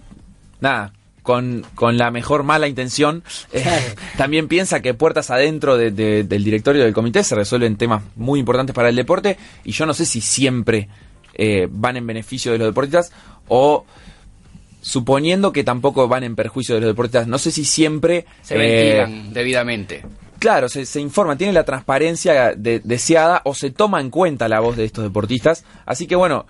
nada, 0.62 0.92
con, 1.28 1.66
con 1.76 1.98
la 1.98 2.10
mejor 2.10 2.44
mala 2.44 2.70
intención, 2.70 3.22
eh, 3.52 3.66
también 4.18 4.48
piensa 4.48 4.82
que 4.82 4.94
puertas 4.94 5.30
adentro 5.30 5.76
de- 5.76 5.92
de- 5.92 6.24
del 6.24 6.42
directorio 6.46 6.86
del 6.86 6.94
comité 6.94 7.22
se 7.26 7.36
resuelven 7.36 7.76
temas 7.76 8.02
muy 8.16 8.40
importantes 8.40 8.74
para 8.74 8.88
el 8.88 8.96
deporte 8.96 9.36
y 9.66 9.74
yo 9.74 9.86
no 9.86 9.94
sé 9.94 10.06
si 10.06 10.22
siempre 10.22 10.88
eh, 11.34 11.68
van 11.70 11.98
en 11.98 12.08
beneficio 12.08 12.54
de 12.54 12.60
los 12.60 12.68
deportistas 12.70 13.12
o 13.50 13.86
suponiendo 14.82 15.52
que 15.52 15.66
tampoco 15.66 16.08
van 16.08 16.24
en 16.24 16.36
perjuicio 16.38 16.76
de 16.76 16.82
los 16.82 16.88
deportistas, 16.92 17.28
no 17.28 17.38
sé 17.38 17.52
si 17.52 17.66
siempre... 17.66 18.26
se 18.42 18.56
eh, 18.56 18.58
ventilan 19.02 19.34
debidamente. 19.34 20.06
Claro, 20.40 20.70
se, 20.70 20.86
se 20.86 21.02
informa, 21.02 21.36
tiene 21.36 21.52
la 21.52 21.64
transparencia 21.66 22.54
de- 22.56 22.80
deseada 22.84 23.42
o 23.44 23.54
se 23.54 23.72
toma 23.72 24.00
en 24.00 24.10
cuenta 24.12 24.48
la 24.48 24.60
voz 24.62 24.78
de 24.78 24.86
estos 24.86 25.04
deportistas. 25.04 25.66
Así 25.86 26.06
que 26.08 26.16
bueno, 26.16 26.46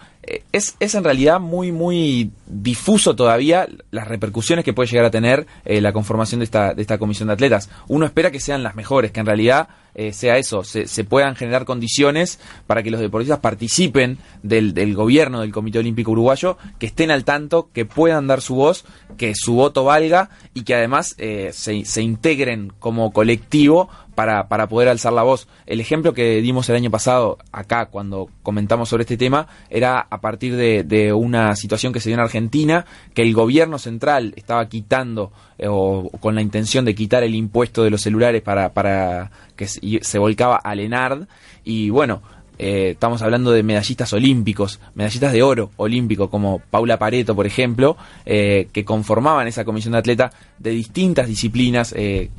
es, 0.51 0.75
es 0.79 0.95
en 0.95 1.03
realidad 1.03 1.39
muy, 1.39 1.71
muy 1.71 2.31
difuso 2.45 3.15
todavía 3.15 3.67
las 3.91 4.07
repercusiones 4.07 4.65
que 4.65 4.73
puede 4.73 4.89
llegar 4.89 5.05
a 5.05 5.11
tener 5.11 5.47
eh, 5.65 5.81
la 5.81 5.93
conformación 5.93 6.39
de 6.39 6.45
esta, 6.45 6.73
de 6.73 6.81
esta 6.81 6.97
comisión 6.97 7.27
de 7.27 7.33
atletas. 7.33 7.69
Uno 7.87 8.05
espera 8.05 8.31
que 8.31 8.39
sean 8.39 8.63
las 8.63 8.75
mejores, 8.75 9.11
que 9.11 9.19
en 9.19 9.25
realidad 9.25 9.69
eh, 9.95 10.13
sea 10.13 10.37
eso, 10.37 10.63
se, 10.63 10.87
se 10.87 11.03
puedan 11.03 11.35
generar 11.35 11.65
condiciones 11.65 12.39
para 12.67 12.83
que 12.83 12.91
los 12.91 12.99
deportistas 12.99 13.39
participen 13.39 14.17
del, 14.43 14.73
del 14.73 14.93
gobierno 14.93 15.41
del 15.41 15.51
Comité 15.51 15.79
Olímpico 15.79 16.11
Uruguayo, 16.11 16.57
que 16.77 16.87
estén 16.87 17.09
al 17.09 17.23
tanto, 17.23 17.69
que 17.73 17.85
puedan 17.85 18.27
dar 18.27 18.41
su 18.41 18.55
voz, 18.55 18.85
que 19.17 19.33
su 19.35 19.53
voto 19.53 19.85
valga 19.85 20.29
y 20.53 20.63
que 20.63 20.75
además 20.75 21.15
eh, 21.17 21.51
se, 21.53 21.85
se 21.85 22.01
integren 22.01 22.73
como 22.79 23.11
colectivo 23.11 23.89
para, 24.17 24.47
para 24.47 24.67
poder 24.67 24.89
alzar 24.89 25.13
la 25.13 25.21
voz. 25.21 25.47
El 25.67 25.79
ejemplo 25.79 26.11
que 26.11 26.41
dimos 26.41 26.67
el 26.69 26.75
año 26.75 26.89
pasado 26.89 27.37
acá 27.51 27.85
cuando 27.85 28.31
comentamos 28.41 28.89
sobre 28.89 29.03
este 29.03 29.15
tema 29.15 29.47
era 29.69 30.07
a 30.09 30.21
partir 30.21 30.55
de, 30.55 30.83
de 30.83 31.13
una 31.13 31.55
situación 31.55 31.93
que 31.93 31.99
se 31.99 32.09
dio 32.09 32.15
en 32.15 32.21
Argentina, 32.21 32.87
que 33.13 33.21
el 33.21 33.35
gobierno 33.35 33.77
central 33.77 34.33
estaba 34.35 34.67
quitando 34.69 35.31
eh, 35.59 35.67
o, 35.69 36.09
con 36.19 36.33
la 36.33 36.41
intención 36.41 36.83
de 36.83 36.95
quitar 36.95 37.21
el 37.21 37.35
impuesto 37.35 37.83
de 37.83 37.91
los 37.91 38.01
celulares 38.01 38.41
para, 38.41 38.73
para 38.73 39.29
que 39.55 39.67
se, 39.67 39.81
se 40.01 40.17
volcaba 40.17 40.55
al 40.55 40.79
ENARD 40.79 41.27
y 41.63 41.91
bueno, 41.91 42.23
eh, 42.59 42.91
estamos 42.91 43.21
hablando 43.21 43.51
de 43.51 43.63
medallistas 43.63 44.11
olímpicos, 44.13 44.79
medallistas 44.95 45.33
de 45.33 45.43
oro 45.43 45.71
olímpico, 45.77 46.29
como 46.29 46.59
Paula 46.59 46.97
Pareto, 46.97 47.35
por 47.35 47.45
ejemplo, 47.45 47.97
eh, 48.25 48.67
que 48.71 48.83
conformaban 48.83 49.47
esa 49.47 49.63
comisión 49.63 49.93
de 49.93 49.99
atleta 49.99 50.31
de 50.57 50.71
distintas 50.71 51.27
disciplinas, 51.27 51.93
eh, 51.95 52.31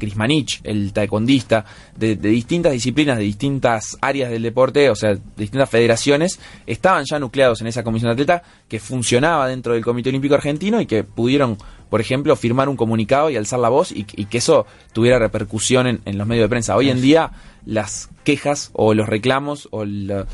el 0.64 0.92
taekwondista, 0.92 1.64
de, 1.96 2.16
de 2.16 2.28
distintas 2.30 2.72
disciplinas, 2.72 3.18
de 3.18 3.24
distintas 3.24 3.96
áreas 4.00 4.30
del 4.30 4.42
deporte, 4.42 4.90
o 4.90 4.94
sea, 4.94 5.14
de 5.14 5.20
distintas 5.36 5.70
federaciones, 5.70 6.40
estaban 6.66 7.04
ya 7.04 7.18
nucleados 7.18 7.60
en 7.60 7.68
esa 7.68 7.84
comisión 7.84 8.08
de 8.08 8.12
atleta 8.14 8.42
que 8.68 8.80
funcionaba 8.80 9.48
dentro 9.48 9.74
del 9.74 9.84
Comité 9.84 10.08
Olímpico 10.08 10.34
Argentino 10.34 10.80
y 10.80 10.86
que 10.86 11.04
pudieron, 11.04 11.56
por 11.90 12.00
ejemplo, 12.00 12.34
firmar 12.36 12.68
un 12.68 12.76
comunicado 12.76 13.30
y 13.30 13.36
alzar 13.36 13.58
la 13.60 13.68
voz 13.68 13.92
y, 13.92 14.06
y 14.16 14.26
que 14.26 14.38
eso 14.38 14.66
tuviera 14.92 15.18
repercusión 15.18 15.86
en, 15.86 16.00
en 16.04 16.18
los 16.18 16.26
medios 16.26 16.44
de 16.44 16.48
prensa. 16.48 16.76
Hoy 16.76 16.90
en 16.90 17.00
día 17.00 17.30
las 17.66 18.08
quejas 18.24 18.70
o 18.72 18.94
los 18.94 19.08
reclamos 19.08 19.68
o 19.70 19.84
la- 19.84 20.26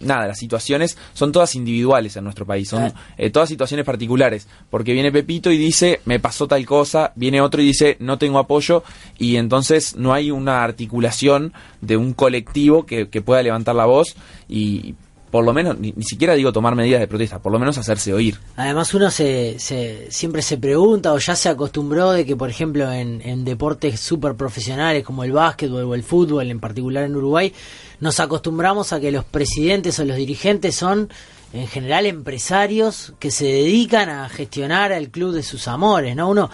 nada, 0.00 0.26
las 0.26 0.38
situaciones 0.38 0.98
son 1.14 1.32
todas 1.32 1.54
individuales 1.54 2.14
en 2.16 2.24
nuestro 2.24 2.44
país, 2.44 2.68
son 2.68 2.92
eh, 3.16 3.30
todas 3.30 3.48
situaciones 3.48 3.86
particulares, 3.86 4.46
porque 4.68 4.92
viene 4.92 5.10
Pepito 5.10 5.50
y 5.50 5.56
dice, 5.56 6.00
me 6.04 6.20
pasó 6.20 6.46
tal 6.46 6.66
cosa, 6.66 7.12
viene 7.16 7.40
otro 7.40 7.62
y 7.62 7.64
dice, 7.64 7.96
no 7.98 8.18
tengo 8.18 8.38
apoyo, 8.38 8.84
y 9.18 9.36
entonces 9.36 9.96
no 9.96 10.12
hay 10.12 10.30
una 10.30 10.62
articulación 10.64 11.54
de 11.80 11.96
un 11.96 12.12
colectivo 12.12 12.84
que, 12.84 13.08
que 13.08 13.22
pueda 13.22 13.42
levantar 13.42 13.74
la 13.74 13.86
voz 13.86 14.16
y 14.50 14.94
por 15.30 15.44
lo 15.44 15.52
menos, 15.52 15.78
ni, 15.78 15.92
ni 15.96 16.02
siquiera 16.04 16.34
digo 16.34 16.52
tomar 16.52 16.74
medidas 16.74 17.00
de 17.00 17.08
protesta, 17.08 17.38
por 17.38 17.52
lo 17.52 17.58
menos 17.58 17.76
hacerse 17.78 18.12
oír. 18.14 18.38
Además 18.56 18.92
uno 18.94 19.10
se, 19.10 19.58
se- 19.58 20.06
siempre 20.10 20.42
se 20.42 20.56
pregunta 20.58 21.12
o 21.12 21.18
ya 21.18 21.36
se 21.36 21.48
acostumbró 21.48 22.12
de 22.12 22.24
que 22.26 22.36
por 22.36 22.48
ejemplo 22.50 22.92
en, 22.92 23.20
en 23.24 23.44
deportes 23.44 24.00
súper 24.00 24.34
profesionales 24.34 25.04
como 25.04 25.24
el 25.24 25.32
básquetbol 25.32 25.84
o 25.84 25.94
el 25.94 26.02
fútbol 26.02 26.50
en 26.50 26.60
particular 26.60 27.04
en 27.04 27.16
Uruguay 27.16 27.52
nos 28.00 28.20
acostumbramos 28.20 28.92
a 28.92 29.00
que 29.00 29.10
los 29.12 29.24
presidentes 29.24 29.98
o 29.98 30.04
los 30.04 30.16
dirigentes 30.16 30.74
son 30.76 31.08
en 31.52 31.66
general 31.66 32.04
empresarios 32.04 33.14
que 33.18 33.30
se 33.30 33.46
dedican 33.46 34.10
a 34.10 34.28
gestionar 34.28 34.92
al 34.92 35.08
club 35.08 35.32
de 35.32 35.42
sus 35.42 35.66
amores, 35.66 36.14
¿no? 36.14 36.28
Uno 36.28 36.50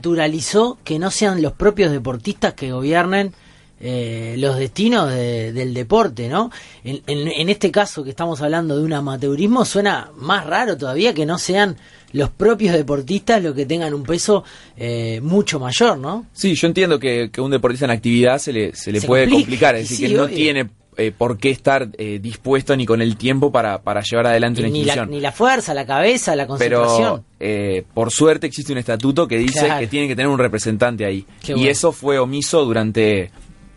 naturalizó 0.00 0.78
que 0.84 0.98
no 0.98 1.10
sean 1.10 1.42
los 1.42 1.52
propios 1.52 1.90
deportistas 1.90 2.54
que 2.54 2.70
gobiernen 2.70 3.34
eh, 3.80 4.36
los 4.38 4.56
destinos 4.58 5.10
de- 5.12 5.52
del 5.52 5.74
deporte, 5.74 6.28
¿no? 6.28 6.50
En, 6.84 7.02
en- 7.06 7.28
en 7.28 7.48
este 7.48 7.70
caso 7.70 8.02
que 8.02 8.10
estamos 8.10 8.40
hablando 8.40 8.76
de 8.78 8.84
un 8.84 8.92
amateurismo 8.92 9.64
suena 9.64 10.10
más 10.16 10.46
raro 10.46 10.76
todavía 10.78 11.12
que 11.12 11.26
no 11.26 11.38
sean 11.38 11.76
los 12.12 12.30
propios 12.30 12.74
deportistas 12.74 13.42
los 13.42 13.54
que 13.54 13.66
tengan 13.66 13.92
un 13.92 14.02
peso 14.04 14.44
eh, 14.76 15.20
mucho 15.22 15.60
mayor, 15.60 15.98
¿no? 15.98 16.26
Sí, 16.32 16.54
yo 16.54 16.66
entiendo 16.68 16.98
que, 16.98 17.28
que 17.30 17.40
un 17.40 17.50
deportista 17.50 17.84
en 17.84 17.90
actividad 17.90 18.38
se 18.38 18.52
le, 18.52 18.74
se 18.74 18.92
le 18.92 19.00
Se 19.00 19.06
puede 19.06 19.24
complica, 19.24 19.42
complicar, 19.44 19.74
es 19.74 19.88
decir, 19.90 20.08
sí, 20.08 20.12
que 20.14 20.18
no 20.18 20.28
tiene 20.28 20.70
eh, 20.98 21.12
por 21.16 21.36
qué 21.36 21.50
estar 21.50 21.90
eh, 21.98 22.18
dispuesto 22.22 22.74
ni 22.74 22.86
con 22.86 23.02
el 23.02 23.18
tiempo 23.18 23.52
para, 23.52 23.82
para 23.82 24.00
llevar 24.00 24.28
adelante 24.28 24.62
una 24.62 24.70
Ni 24.70 24.84
la, 24.84 25.04
ni 25.04 25.20
la 25.20 25.32
fuerza, 25.32 25.74
la 25.74 25.84
cabeza, 25.84 26.34
la 26.34 26.46
Pero 26.58 26.80
concentración. 26.84 27.24
eh, 27.38 27.84
por 27.92 28.10
suerte 28.10 28.46
existe 28.46 28.72
un 28.72 28.78
estatuto 28.78 29.28
que 29.28 29.36
dice 29.36 29.66
Claro. 29.66 29.80
que 29.80 29.86
tiene 29.88 30.08
que 30.08 30.16
tener 30.16 30.28
un 30.30 30.38
representante 30.38 31.04
ahí. 31.04 31.26
Qué 31.44 31.52
y 31.52 31.56
bueno. 31.56 31.70
eso 31.70 31.92
fue 31.92 32.18
omiso 32.18 32.64
durante 32.64 33.30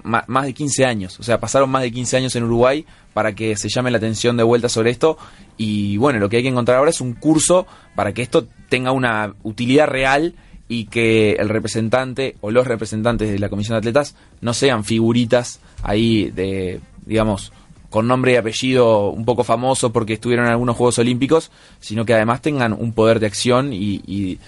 más 0.04 0.46
de 0.46 0.54
15 0.54 0.86
años. 0.86 1.20
O 1.20 1.24
sea, 1.24 1.40
pasaron 1.40 1.70
más 1.70 1.82
de 1.82 1.92
15 1.92 2.18
años 2.18 2.36
en 2.36 2.44
Uruguay 2.44 2.86
para 3.14 3.34
que 3.34 3.56
se 3.58 3.70
llame 3.70 3.92
la 3.92 3.98
atención 3.98 4.38
de 4.38 4.44
vuelta 4.44 4.70
sobre 4.70 4.92
esto. 4.92 5.18
Y 5.58 5.98
bueno, 5.98 6.20
lo 6.20 6.30
que 6.30 6.38
hay 6.38 6.44
que 6.44 6.50
encontrar 6.50 6.78
ahora 6.78 6.90
es 6.90 7.02
un 7.02 7.14
curso 7.14 7.68
para 7.96 8.14
que 8.14 8.22
esto 8.22 8.48
tenga 8.70 8.92
una 8.92 9.34
utilidad 9.44 9.88
real 9.88 10.36
y 10.68 10.86
que 10.86 11.34
el 11.34 11.50
representante 11.50 12.36
o 12.42 12.52
los 12.52 12.68
representantes 12.68 13.30
de 13.30 13.40
la 13.40 13.50
comisión 13.50 13.76
de 13.76 13.80
atletas 13.80 14.16
no 14.40 14.54
sean 14.54 14.84
figuritas 14.84 15.60
ahí 15.82 16.30
de, 16.30 16.80
digamos, 17.06 17.52
con 17.90 18.08
nombre 18.08 18.34
y 18.34 18.36
apellido 18.36 19.10
un 19.10 19.26
poco 19.26 19.44
famoso 19.44 19.92
porque 19.92 20.14
estuvieron 20.14 20.46
en 20.46 20.52
algunos 20.52 20.78
Juegos 20.78 21.00
Olímpicos, 21.00 21.52
sino 21.80 22.06
que 22.06 22.14
además 22.14 22.42
tengan 22.42 22.74
un 22.74 22.94
poder 22.94 23.20
de 23.20 23.26
acción 23.26 23.74
y, 23.74 24.02
y 24.06 24.40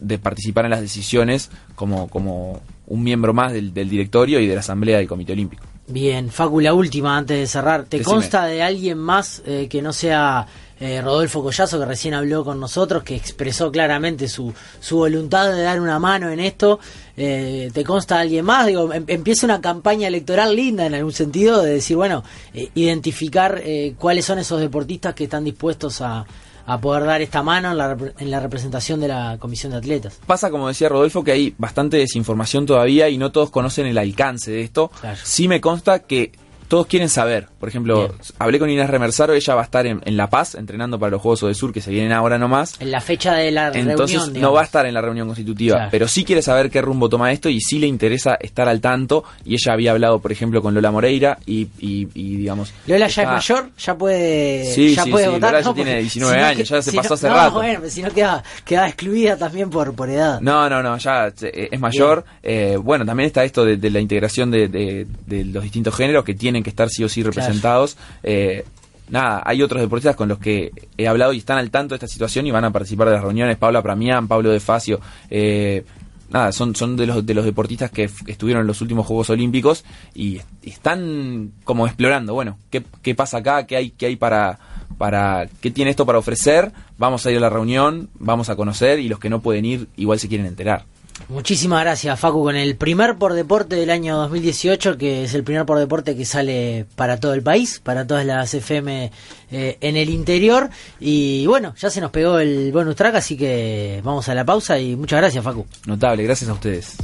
de 0.00 0.18
participar 0.18 0.64
en 0.64 0.72
las 0.72 0.80
decisiones 0.80 1.50
como, 1.76 2.08
como 2.08 2.60
un 2.88 3.02
miembro 3.02 3.32
más 3.32 3.52
del, 3.52 3.72
del 3.72 3.88
directorio 3.88 4.40
y 4.40 4.46
de 4.46 4.54
la 4.54 4.60
asamblea 4.60 4.98
del 4.98 5.06
Comité 5.08 5.32
Olímpico. 5.32 5.64
Bien, 5.86 6.30
Facu, 6.30 6.60
la 6.60 6.74
última 6.74 7.16
antes 7.16 7.38
de 7.38 7.46
cerrar. 7.46 7.84
¿Te 7.84 7.98
Decime. 7.98 8.14
consta 8.14 8.44
de 8.44 8.62
alguien 8.62 8.98
más 8.98 9.42
eh, 9.46 9.68
que 9.70 9.80
no 9.80 9.92
sea 9.94 10.46
eh, 10.80 11.00
Rodolfo 11.00 11.42
Collazo, 11.42 11.78
que 11.78 11.86
recién 11.86 12.12
habló 12.12 12.44
con 12.44 12.60
nosotros, 12.60 13.02
que 13.02 13.16
expresó 13.16 13.72
claramente 13.72 14.28
su, 14.28 14.52
su 14.80 14.98
voluntad 14.98 15.50
de 15.50 15.62
dar 15.62 15.80
una 15.80 15.98
mano 15.98 16.28
en 16.30 16.40
esto? 16.40 16.78
Eh, 17.16 17.70
¿Te 17.72 17.84
consta 17.84 18.16
de 18.16 18.20
alguien 18.22 18.44
más? 18.44 18.66
Digo, 18.66 18.92
em- 18.92 19.04
empieza 19.06 19.46
una 19.46 19.60
campaña 19.62 20.08
electoral 20.08 20.54
linda 20.54 20.84
en 20.84 20.94
algún 20.94 21.12
sentido 21.12 21.62
de 21.62 21.72
decir, 21.74 21.96
bueno, 21.96 22.22
eh, 22.52 22.68
identificar 22.74 23.60
eh, 23.64 23.94
cuáles 23.98 24.26
son 24.26 24.38
esos 24.38 24.60
deportistas 24.60 25.14
que 25.14 25.24
están 25.24 25.42
dispuestos 25.44 26.02
a, 26.02 26.26
a 26.68 26.78
poder 26.78 27.04
dar 27.04 27.22
esta 27.22 27.42
mano 27.42 27.70
en 27.70 27.78
la, 27.78 27.96
en 28.18 28.30
la 28.30 28.40
representación 28.40 29.00
de 29.00 29.08
la 29.08 29.38
comisión 29.38 29.72
de 29.72 29.78
atletas. 29.78 30.20
Pasa, 30.26 30.50
como 30.50 30.68
decía 30.68 30.90
Rodolfo, 30.90 31.24
que 31.24 31.32
hay 31.32 31.54
bastante 31.56 31.96
desinformación 31.96 32.66
todavía 32.66 33.08
y 33.08 33.16
no 33.16 33.32
todos 33.32 33.48
conocen 33.50 33.86
el 33.86 33.96
alcance 33.96 34.50
de 34.50 34.60
esto. 34.60 34.90
Claro. 35.00 35.18
Sí 35.24 35.48
me 35.48 35.62
consta 35.62 36.00
que 36.00 36.32
todos 36.68 36.86
quieren 36.86 37.08
saber. 37.08 37.48
Por 37.58 37.68
ejemplo, 37.68 38.08
Bien. 38.08 38.12
hablé 38.38 38.58
con 38.58 38.70
Inés 38.70 38.88
Remersaro, 38.90 39.32
ella 39.34 39.54
va 39.54 39.62
a 39.62 39.64
estar 39.64 39.86
en, 39.86 40.00
en 40.04 40.16
La 40.16 40.28
Paz 40.30 40.54
entrenando 40.54 40.98
para 40.98 41.10
los 41.10 41.20
Juegos 41.22 41.40
de 41.40 41.54
Sur 41.54 41.72
que 41.72 41.80
se 41.80 41.90
vienen 41.90 42.12
ahora 42.12 42.38
nomás. 42.38 42.74
En 42.80 42.90
la 42.90 43.00
fecha 43.00 43.34
de 43.34 43.50
la 43.50 43.68
Entonces 43.68 44.16
reunión. 44.16 44.28
no 44.28 44.32
digamos. 44.34 44.56
va 44.56 44.60
a 44.60 44.64
estar 44.64 44.86
en 44.86 44.94
la 44.94 45.00
reunión 45.00 45.26
constitutiva, 45.26 45.74
Claro. 45.76 45.88
pero 45.90 46.08
sí 46.08 46.24
quiere 46.24 46.42
saber 46.42 46.70
qué 46.70 46.80
rumbo 46.82 47.08
toma 47.08 47.32
esto 47.32 47.48
y 47.48 47.60
sí 47.60 47.78
le 47.78 47.86
interesa 47.86 48.34
estar 48.40 48.68
al 48.68 48.80
tanto. 48.80 49.24
Y 49.44 49.54
ella 49.54 49.72
había 49.72 49.90
hablado, 49.92 50.18
por 50.20 50.30
ejemplo, 50.30 50.62
con 50.62 50.74
Lola 50.74 50.90
Moreira 50.90 51.38
y, 51.46 51.68
y- 51.80 52.08
y, 52.14 52.36
digamos... 52.36 52.72
Lola 52.86 53.08
ya 53.08 53.22
es 53.22 53.28
mayor, 53.28 53.70
ya 53.78 53.96
puede, 53.96 54.64
Sí, 54.72 54.94
ya 54.94 55.04
sí, 55.04 55.10
puede 55.10 55.24
sí, 55.26 55.30
votar. 55.32 55.52
Lola 55.52 55.60
ya 55.62 55.68
¿no? 55.68 55.74
tiene 55.74 55.90
Porque 55.92 56.02
19 56.02 56.32
si 56.34 56.40
no 56.40 56.46
años, 56.46 56.56
que- 56.58 56.64
ya 56.64 56.82
se 56.82 56.90
si 56.90 56.96
pasó 56.96 57.08
no- 57.08 57.14
hace 57.14 57.28
no, 57.28 57.34
rato. 57.34 57.52
bueno, 57.54 57.80
si 57.88 58.02
no 58.02 58.10
queda, 58.10 58.42
queda 58.64 58.86
excluida 58.88 59.36
también 59.36 59.70
por, 59.70 59.94
por 59.94 60.10
edad. 60.10 60.40
No, 60.40 60.68
no, 60.68 60.82
no, 60.82 60.96
ya 60.98 61.28
eh, 61.42 61.68
es 61.72 61.80
mayor. 61.80 62.24
Eh, 62.42 62.76
bueno, 62.80 63.04
también 63.06 63.26
está 63.28 63.42
esto 63.44 63.64
de, 63.64 63.76
de 63.76 63.90
la 63.90 64.00
integración 64.00 64.50
de, 64.50 64.68
de- 64.68 65.06
de 65.26 65.44
los 65.44 65.62
distintos 65.62 65.94
géneros 65.96 66.24
que 66.24 66.34
tienen 66.58 66.64
que 66.64 66.70
estar 66.70 66.88
sí 66.90 67.04
o 67.04 67.08
sí 67.08 67.22
representados. 67.22 67.96
Eh, 68.22 68.64
nada, 69.08 69.42
hay 69.44 69.62
otros 69.62 69.80
deportistas 69.80 70.16
con 70.16 70.28
los 70.28 70.38
que 70.38 70.72
he 70.96 71.06
hablado 71.06 71.32
y 71.32 71.38
están 71.38 71.58
al 71.58 71.70
tanto 71.70 71.94
de 71.94 71.96
esta 71.96 72.08
situación 72.08 72.46
y 72.46 72.50
van 72.50 72.64
a 72.64 72.70
participar 72.70 73.08
de 73.08 73.14
las 73.14 73.22
reuniones. 73.22 73.56
Paula 73.56 73.82
Pramián, 73.82 74.28
Pablo 74.28 74.50
De 74.50 74.60
Facio. 74.60 75.00
eh, 75.30 75.84
nada, 76.30 76.52
son, 76.52 76.74
son 76.74 76.96
de 76.96 77.06
los 77.06 77.24
de 77.24 77.32
los 77.32 77.44
deportistas 77.44 77.90
que 77.90 78.10
estuvieron 78.26 78.60
en 78.62 78.66
los 78.66 78.82
últimos 78.82 79.06
Juegos 79.06 79.30
Olímpicos 79.30 79.84
y, 80.14 80.40
y 80.62 80.70
están 80.70 81.52
como 81.64 81.86
explorando, 81.86 82.34
bueno, 82.34 82.58
qué, 82.70 82.82
qué 83.02 83.14
pasa 83.14 83.38
acá, 83.38 83.66
qué 83.66 83.76
hay, 83.76 83.90
qué 83.90 84.06
hay 84.06 84.16
para, 84.16 84.58
para, 84.98 85.48
qué 85.62 85.70
tiene 85.70 85.90
esto 85.90 86.04
para 86.04 86.18
ofrecer, 86.18 86.72
vamos 86.98 87.24
a 87.24 87.30
ir 87.30 87.38
a 87.38 87.40
la 87.40 87.48
reunión, 87.48 88.10
vamos 88.18 88.50
a 88.50 88.56
conocer 88.56 88.98
y 88.98 89.08
los 89.08 89.18
que 89.18 89.30
no 89.30 89.40
pueden 89.40 89.64
ir 89.64 89.88
igual 89.96 90.18
se 90.18 90.28
quieren 90.28 90.46
enterar. 90.46 90.84
Muchísimas 91.28 91.82
gracias, 91.82 92.18
Facu, 92.18 92.42
con 92.42 92.56
el 92.56 92.76
primer 92.76 93.16
por 93.16 93.34
deporte 93.34 93.76
del 93.76 93.90
año 93.90 94.16
2018, 94.16 94.96
que 94.96 95.24
es 95.24 95.34
el 95.34 95.44
primer 95.44 95.66
por 95.66 95.78
deporte 95.78 96.16
que 96.16 96.24
sale 96.24 96.86
para 96.96 97.20
todo 97.20 97.34
el 97.34 97.42
país, 97.42 97.80
para 97.82 98.06
todas 98.06 98.24
las 98.24 98.54
FM 98.54 99.10
eh, 99.50 99.76
en 99.80 99.96
el 99.96 100.08
interior. 100.08 100.70
Y 101.00 101.46
bueno, 101.46 101.74
ya 101.78 101.90
se 101.90 102.00
nos 102.00 102.10
pegó 102.10 102.38
el 102.38 102.72
bonus 102.72 102.96
track, 102.96 103.16
así 103.16 103.36
que 103.36 104.00
vamos 104.04 104.28
a 104.28 104.34
la 104.34 104.44
pausa 104.44 104.78
y 104.78 104.96
muchas 104.96 105.20
gracias, 105.20 105.44
Facu. 105.44 105.66
Notable, 105.86 106.22
gracias 106.22 106.48
a 106.48 106.54
ustedes. 106.54 106.96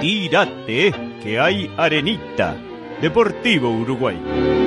Tírate, 0.00 0.92
que 1.22 1.38
hay 1.38 1.70
arenita. 1.76 2.56
Deportivo 3.00 3.70
Uruguay. 3.70 4.61